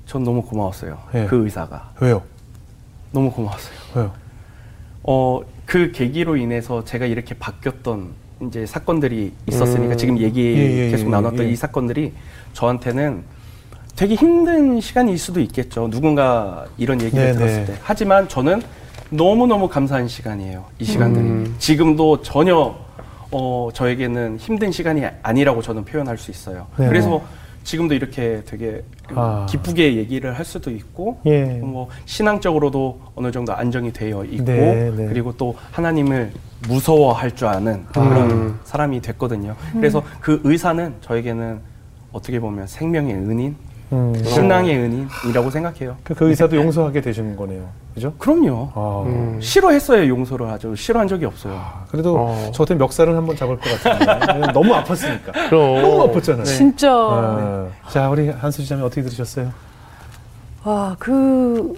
전 0.06 0.22
너무 0.24 0.42
고마웠어요. 0.42 0.98
예. 1.14 1.26
그 1.26 1.44
의사가 1.44 1.92
왜요? 2.00 2.22
너무 3.12 3.30
고마웠어요. 3.30 3.74
왜요? 3.94 4.12
어, 5.02 5.40
그 5.64 5.92
계기로 5.92 6.36
인해서 6.36 6.84
제가 6.84 7.06
이렇게 7.06 7.34
바뀌었던 7.34 8.08
이제 8.46 8.66
사건들이 8.66 9.32
있었으니까 9.46 9.94
음. 9.94 9.98
지금 9.98 10.18
얘기 10.18 10.42
예, 10.56 10.86
예, 10.86 10.90
계속 10.90 11.06
예, 11.06 11.10
나눴던 11.10 11.46
예. 11.46 11.50
이 11.50 11.56
사건들이 11.56 12.12
저한테는 12.52 13.22
되게 13.98 14.14
힘든 14.14 14.80
시간일 14.80 15.18
수도 15.18 15.40
있겠죠. 15.40 15.90
누군가 15.90 16.64
이런 16.76 17.02
얘기를 17.02 17.24
네, 17.24 17.32
들었을 17.32 17.64
네. 17.64 17.66
때. 17.66 17.78
하지만 17.82 18.28
저는 18.28 18.62
너무너무 19.10 19.68
감사한 19.68 20.06
시간이에요. 20.06 20.64
이 20.78 20.84
시간들이. 20.84 21.24
음. 21.24 21.56
지금도 21.58 22.22
전혀 22.22 22.76
어, 23.32 23.68
저에게는 23.72 24.36
힘든 24.38 24.70
시간이 24.70 25.02
아니라고 25.20 25.62
저는 25.62 25.84
표현할 25.84 26.16
수 26.16 26.30
있어요. 26.30 26.68
네. 26.78 26.86
그래서 26.86 27.20
지금도 27.64 27.92
이렇게 27.92 28.40
되게 28.46 28.84
아. 29.16 29.46
기쁘게 29.50 29.96
얘기를 29.96 30.38
할 30.38 30.44
수도 30.44 30.70
있고 30.70 31.18
예. 31.26 31.44
뭐 31.60 31.88
신앙적으로도 32.04 33.00
어느 33.16 33.32
정도 33.32 33.52
안정이 33.52 33.92
되어 33.92 34.24
있고 34.24 34.44
네, 34.44 34.92
네. 34.96 35.06
그리고 35.06 35.32
또 35.36 35.56
하나님을 35.72 36.30
무서워할 36.68 37.34
줄 37.34 37.48
아는 37.48 37.84
그런 37.86 38.30
음. 38.30 38.60
사람이 38.62 39.02
됐거든요. 39.02 39.56
그래서 39.72 40.04
그 40.20 40.40
의사는 40.44 40.94
저에게는 41.00 41.58
어떻게 42.12 42.38
보면 42.40 42.66
생명의 42.68 43.14
은인, 43.14 43.56
음. 43.92 44.14
신앙의 44.22 44.76
은인이라고 44.76 45.50
생각해요. 45.50 45.96
그, 46.04 46.14
그 46.14 46.28
의사도 46.28 46.56
용서하게 46.56 47.00
되신 47.00 47.36
거네요. 47.36 47.68
그죠? 47.94 48.12
그럼요. 48.18 48.70
아. 48.74 49.04
음. 49.06 49.40
싫어했어요 49.40 50.08
용서를 50.08 50.48
하죠. 50.52 50.74
싫어한 50.74 51.08
적이 51.08 51.24
없어요. 51.24 51.54
아, 51.54 51.84
그래도 51.90 52.16
어. 52.18 52.50
저 52.54 52.64
같은 52.64 52.76
멱살은 52.78 53.16
한번 53.16 53.36
잡을 53.36 53.58
것 53.58 53.82
같은데 53.82 54.52
너무 54.52 54.72
아팠으니까. 54.74 55.32
그럼. 55.48 55.82
너무 55.82 56.12
아팠잖아요. 56.12 56.44
진짜. 56.44 56.92
아, 56.92 57.68
자, 57.90 58.10
우리 58.10 58.28
한수 58.28 58.62
지자매 58.62 58.82
어떻게 58.82 59.02
들으셨어요? 59.02 59.52
와, 60.64 60.94
그, 60.98 61.74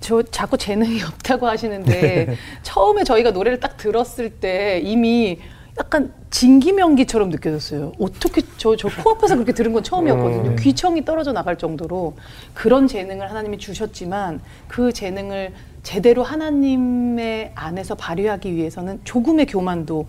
저 0.00 0.22
자꾸 0.22 0.56
재능이 0.58 1.02
없다고 1.06 1.46
하시는데, 1.46 2.36
처음에 2.62 3.04
저희가 3.04 3.30
노래를 3.30 3.60
딱 3.60 3.76
들었을 3.76 4.30
때 4.30 4.80
이미 4.82 5.38
약간 5.78 6.12
진기명기처럼 6.30 7.28
느껴졌어요. 7.28 7.92
어떻게 8.00 8.42
저, 8.56 8.76
저 8.76 8.88
코앞에서 8.88 9.34
그렇게 9.34 9.52
들은 9.52 9.72
건 9.72 9.82
처음이었거든요. 9.82 10.50
음. 10.50 10.56
귀청이 10.58 11.04
떨어져 11.04 11.32
나갈 11.32 11.58
정도로 11.58 12.14
그런 12.54 12.88
재능을 12.88 13.28
하나님이 13.28 13.58
주셨지만 13.58 14.40
그 14.68 14.92
재능을 14.92 15.52
제대로 15.82 16.22
하나님의 16.22 17.52
안에서 17.54 17.94
발휘하기 17.94 18.54
위해서는 18.54 19.00
조금의 19.04 19.46
교만도 19.46 20.06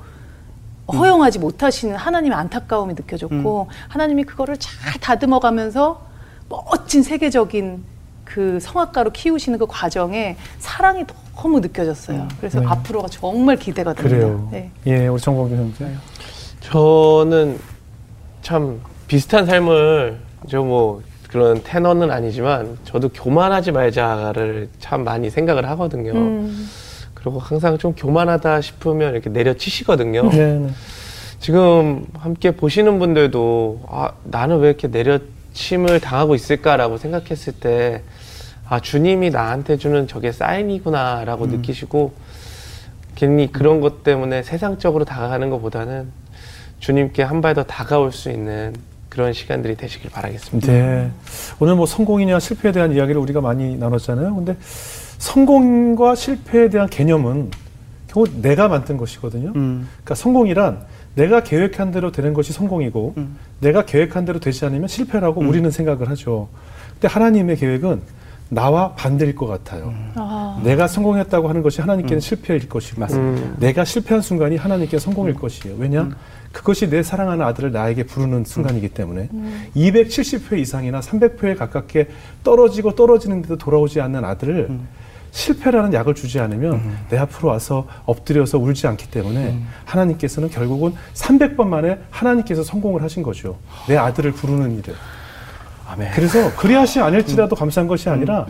허용하지 0.92 1.40
못하시는 1.40 1.96
하나님의 1.96 2.38
안타까움이 2.38 2.94
느껴졌고 2.94 3.68
하나님이 3.90 4.24
그거를 4.24 4.56
잘 4.58 4.94
다듬어 5.02 5.40
가면서 5.40 6.08
멋진 6.48 7.04
세계적인 7.04 7.84
그 8.34 8.60
성악가로 8.60 9.12
키우시는 9.12 9.58
그 9.58 9.66
과정에 9.68 10.36
사랑이 10.60 11.06
너무 11.36 11.60
느껴졌어요. 11.62 12.28
그래서 12.40 12.60
네. 12.60 12.66
앞으로가 12.68 13.08
정말 13.08 13.56
기대가 13.56 13.94
됩니다. 13.94 14.18
그래요. 14.18 14.50
네. 14.52 14.70
예, 14.86 15.08
우리 15.08 15.20
정범규 15.22 15.56
형제. 15.56 15.88
저는 16.60 17.58
참 18.42 18.82
비슷한 19.08 19.46
삶을 19.46 20.20
저 20.50 20.62
뭐 20.62 21.02
그런 21.30 21.62
테너는 21.64 22.10
아니지만 22.10 22.78
저도 22.86 23.10
교만하지 23.10 23.72
말자를 23.72 24.70
참 24.80 25.04
많이 25.04 25.30
생각을 25.30 25.68
하거든요. 25.70 26.12
음. 26.14 26.70
그리고 27.14 27.40
항상 27.40 27.78
좀 27.78 27.94
교만하다 27.94 28.62
싶으면 28.62 29.14
이렇게 29.14 29.30
내려치시거든요. 29.30 30.30
네, 30.30 30.38
네. 30.60 30.70
지금 31.40 32.06
함께 32.18 32.52
보시는 32.52 33.00
분들도 33.00 33.82
아, 33.90 34.12
나는 34.24 34.60
왜 34.60 34.70
이렇게 34.70 34.90
내려 34.90 35.20
침을 35.62 36.00
당하고 36.00 36.36
있을까라고 36.36 36.98
생각했을 36.98 37.54
때 37.54 38.04
아, 38.70 38.80
주님이 38.80 39.32
나한테 39.32 39.78
주는 39.78 40.08
저게 40.08 40.32
사인이구나라고 40.32 41.46
음. 41.46 41.50
느끼시고 41.50 42.14
괜히 43.16 43.52
그런 43.52 43.82
것 43.82 44.04
때문에 44.04 44.44
세상적으로 44.44 45.04
다가가는 45.04 45.50
것보다는 45.50 46.10
주님께 46.80 47.24
한 47.24 47.42
발 47.42 47.56
더 47.56 47.64
다가올 47.64 48.12
수 48.12 48.30
있는 48.30 48.76
그런 49.10 49.34
시간들이 49.34 49.76
되시길 49.76 50.12
바라겠습니다. 50.12 50.72
네. 50.72 51.10
오늘 51.60 51.76
뭐 51.76 51.88
성공이냐 51.88 52.40
실패에 52.40 52.72
대한 52.72 52.92
이야기를 52.94 53.20
우리가 53.20 53.42
많이 53.42 53.76
나눴잖아요. 53.78 54.36
근데 54.36 54.56
성공과 55.18 56.14
실패에 56.14 56.70
대한 56.70 56.88
개념은 56.88 57.50
결국 58.06 58.42
내가 58.42 58.68
만든 58.68 58.96
것이거든요. 58.98 59.54
음. 59.56 59.88
그러니까 59.92 60.14
성공이란 60.14 60.86
내가 61.18 61.42
계획한 61.42 61.92
대로 61.92 62.12
되는 62.12 62.34
것이 62.34 62.54
성공이고 62.54 63.16
음. 63.18 63.38
내가 63.60 63.86
계획한 63.86 64.24
대로 64.24 64.40
되지 64.40 64.66
않으면 64.66 64.88
실패라고 64.88 65.42
우리는 65.42 65.70
생각을 65.70 66.10
하죠. 66.12 66.48
근데 66.94 67.08
하나님의 67.08 67.58
계획은 67.58 68.02
나와 68.50 68.94
반대일 68.94 69.36
것 69.36 69.48
같아요. 69.48 69.94
아. 70.14 70.62
내가 70.64 70.88
성공했다고 70.88 71.50
하는 71.50 71.64
것이 71.64 71.82
하나님께는 71.82 72.22
실패일 72.22 72.70
것이고 72.70 73.04
음. 73.14 73.56
내가 73.60 73.84
실패한 73.84 74.22
순간이 74.22 74.58
하나님께 74.58 75.00
성공일 75.00 75.34
것이에요. 75.34 75.76
왜냐? 75.80 76.12
그것이 76.52 76.88
내 76.88 77.02
사랑하는 77.02 77.44
아들을 77.46 77.72
나에게 77.72 78.04
부르는 78.04 78.46
순간이기 78.46 78.90
때문에 78.90 79.30
270회 79.76 80.60
이상이나 80.60 81.02
300회에 81.02 81.58
가깝게 81.58 82.08
떨어지고 82.44 82.96
떨어지는데도 82.96 83.58
돌아오지 83.58 84.00
않는 84.02 84.24
아들을 84.24 84.70
실패라는 85.38 85.94
약을 85.94 86.16
주지 86.16 86.40
않으면 86.40 86.98
내 87.10 87.18
앞으로 87.18 87.50
와서 87.50 87.86
엎드려서 88.06 88.58
울지 88.58 88.88
않기 88.88 89.12
때문에 89.12 89.62
하나님께서는 89.86 90.50
결국은 90.50 90.96
300번 91.14 91.68
만에 91.68 92.00
하나님께서 92.10 92.64
성공을 92.64 93.04
하신 93.04 93.22
거죠. 93.22 93.58
내 93.88 93.96
아들을 93.98 94.32
부르는 94.32 94.80
일을. 94.80 94.96
아멘. 95.90 96.12
그래서 96.14 96.54
그리하시 96.56 97.02
아닐지라도 97.02 97.56
감사한 97.56 97.88
것이 97.88 98.10
아니라 98.10 98.48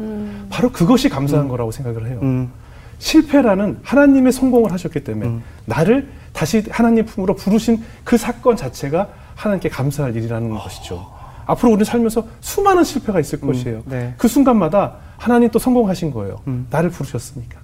바로 0.50 0.72
그것이 0.72 1.10
감사한 1.10 1.50
거라고 1.50 1.72
생각을 1.72 2.08
해요. 2.08 2.20
음. 2.22 2.52
실패라는 3.00 3.80
하나님의 3.84 4.32
성공을 4.32 4.72
하셨기 4.72 5.04
때문에 5.04 5.28
음. 5.28 5.44
나를 5.66 6.10
다시 6.32 6.64
하나님 6.70 7.06
품으로 7.06 7.36
부르신 7.36 7.84
그 8.06 8.18
사건 8.18 8.56
자체가 8.56 9.10
하나님께 9.36 9.68
감사할 9.68 10.16
일이라는 10.16 10.50
것이죠. 10.50 11.06
앞으로 11.46 11.74
우리 11.74 11.84
살면서 11.84 12.26
수많은 12.40 12.86
실패가 12.86 13.20
있을 13.20 13.42
것이에요. 13.42 13.84
네. 13.86 14.14
그 14.18 14.28
순간마다 14.30 14.96
하나님 15.18 15.50
또 15.50 15.60
성공하신 15.60 16.12
거예요. 16.12 16.42
음. 16.48 16.68
나를 16.70 16.90
부르셨으니까. 16.90 17.60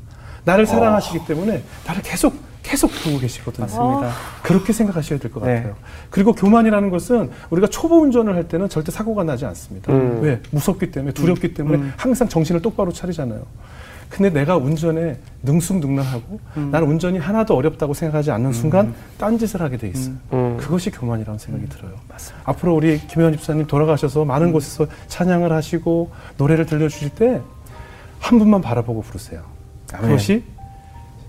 나를 0.45 0.65
사랑하시기 0.65 1.25
때문에 1.25 1.63
나를 1.87 2.01
계속 2.01 2.35
계속 2.63 2.91
부르고 2.91 3.19
계시거든요. 3.19 3.65
맞습니다. 3.65 4.11
그렇게 4.41 4.71
생각하셔야 4.73 5.19
될것 5.19 5.43
네. 5.43 5.55
같아요. 5.55 5.75
그리고 6.09 6.33
교만이라는 6.33 6.89
것은 6.89 7.29
우리가 7.49 7.67
초보 7.67 8.01
운전을 8.01 8.35
할 8.35 8.47
때는 8.47 8.69
절대 8.69 8.91
사고가 8.91 9.23
나지 9.23 9.45
않습니다. 9.45 9.91
음. 9.91 10.21
왜? 10.21 10.41
무섭기 10.51 10.89
때문에 10.91 11.13
두렵기 11.13 11.53
때문에 11.53 11.77
음. 11.77 11.93
항상 11.97 12.27
정신을 12.29 12.61
똑바로 12.61 12.91
차리잖아요. 12.91 13.45
근데 14.14 14.30
내가 14.30 14.57
운전에 14.57 15.18
능숙능란하고 15.41 16.39
음. 16.57 16.70
나는 16.72 16.88
운전이 16.88 17.18
하나도 17.18 17.55
어렵다고 17.55 17.95
생각하지 17.95 18.30
않는 18.30 18.53
순간 18.53 18.93
딴짓을 19.18 19.59
하게 19.61 19.78
돼 19.78 19.88
있어요. 19.88 20.14
음. 20.34 20.57
그것이 20.59 20.91
교만이라는 20.91 21.39
생각이 21.39 21.68
들어요. 21.68 21.93
앞으로 22.43 22.76
우리 22.76 22.99
김현 23.07 23.34
집사님 23.34 23.66
돌아가셔서 23.66 24.24
많은 24.24 24.47
음. 24.47 24.53
곳에서 24.53 24.86
찬양을 25.07 25.51
하시고 25.51 26.11
노래를 26.38 26.68
들려주실 26.68 27.09
때 27.09 27.41
한 28.24 28.39
분만 28.39 28.61
바라보고 28.61 29.01
부르세요. 29.01 29.41
아멘. 29.91 30.03
그것이 30.07 30.43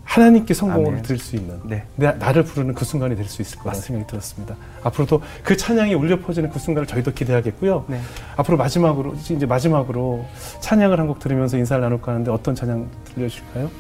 하나님께 0.05 0.55
성공을 0.55 0.88
아멘. 0.90 1.02
드릴 1.02 1.18
수 1.18 1.34
있는 1.36 1.59
네. 1.64 1.84
내, 1.96 2.12
나를 2.12 2.44
부르는 2.44 2.74
그 2.74 2.84
순간이 2.84 3.16
될 3.16 3.24
수 3.26 3.42
있을 3.42 3.59
거라는 3.59 3.80
생각이 3.80 4.07
들었습니다. 4.07 4.55
앞으로도 4.82 5.22
그 5.42 5.57
찬양이 5.57 5.94
울려 5.94 6.20
퍼지는 6.20 6.50
그 6.50 6.59
순간을 6.59 6.86
저희도 6.86 7.12
기대하겠고요. 7.12 7.84
네. 7.88 8.00
앞으로 8.36 8.57
마지막으로 8.59 9.14
이제 9.14 9.46
마지막으로 9.46 10.26
찬양을 10.61 10.98
한 11.00 11.05
곡 11.09 11.18
들으면서 11.18 11.57
인사를 11.59 11.82
나눌까 11.82 12.12
하는데 12.12 12.30
어떤 12.30 12.55
찬양 12.55 12.86
들려주실까요? 13.14 13.70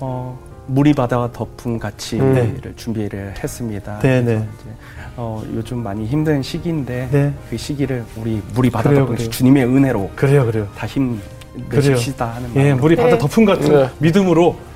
어, 0.00 0.38
물이 0.66 0.92
바다와 0.94 1.32
덮은 1.32 1.78
같이를 1.78 2.34
네. 2.62 2.72
준비를 2.76 3.34
했습니다. 3.42 3.98
네, 4.00 4.22
그래서 4.22 4.40
네. 4.40 4.48
이제 4.60 4.70
어, 5.16 5.42
요즘 5.54 5.78
많이 5.82 6.06
힘든 6.06 6.42
시기인데 6.42 7.08
네. 7.10 7.32
그 7.48 7.56
시기를 7.56 8.04
우리 8.16 8.42
물이 8.54 8.70
바다 8.70 8.90
그래요, 8.90 9.04
덮은 9.06 9.16
그래요. 9.16 9.30
주님의 9.30 9.64
은혜로 9.64 10.10
그래요, 10.16 10.44
그래요. 10.46 10.68
다 10.76 10.86
힘 10.86 11.20
그래요. 11.68 11.96
하는 12.18 12.54
예. 12.56 12.74
물이 12.74 12.96
바다 12.96 13.10
네. 13.10 13.18
덮은 13.18 13.44
같은 13.44 13.68
네. 13.72 13.90
믿음으로 13.98 14.48
어, 14.48 14.67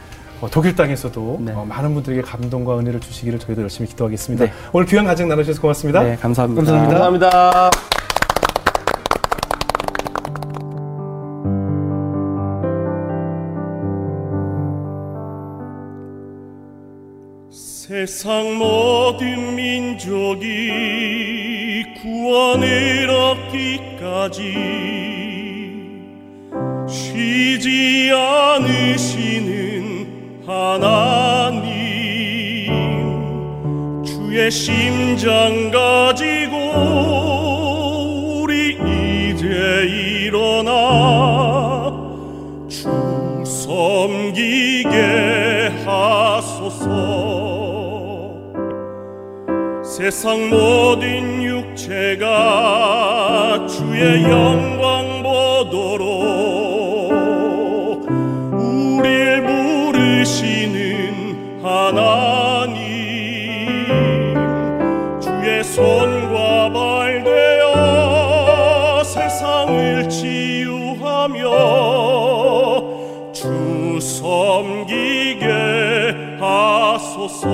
독일 0.50 0.74
땅에서도 0.74 1.38
네. 1.40 1.52
어, 1.52 1.64
많은 1.64 1.94
분들에게 1.94 2.22
감동과 2.22 2.78
은혜를 2.78 3.00
주시기를 3.00 3.38
저희도 3.38 3.62
열심히 3.62 3.88
기도하겠습니다. 3.88 4.44
네. 4.46 4.52
오늘 4.72 4.86
귀한 4.86 5.06
가정 5.06 5.28
나누셔서 5.28 5.60
고맙습니다. 5.60 6.02
네, 6.02 6.16
감사합니다. 6.16 6.62
감사합니다. 6.62 7.30
감사합니다. 7.30 7.70
세상 18.04 18.56
모든 18.56 19.54
민족이 19.54 20.48
구원을 22.00 23.10
얻기까지 23.10 24.42
쉬지 26.88 28.10
않으시는 28.14 29.21
하나님 30.52 31.64
주의 34.04 34.50
심장 34.50 35.70
가지고 35.70 36.56
우리 38.42 38.74
이제 39.32 39.46
일어나 39.88 40.70
주 42.68 42.90
섬기게 43.44 44.90
하소서. 45.86 46.90
세상 49.82 50.50
모든 50.50 51.42
육체가 51.42 52.26
주의 53.66 54.22
영광 54.24 55.22
보도록 55.22 56.11
섬기게 74.02 75.46
하소서. 76.40 77.48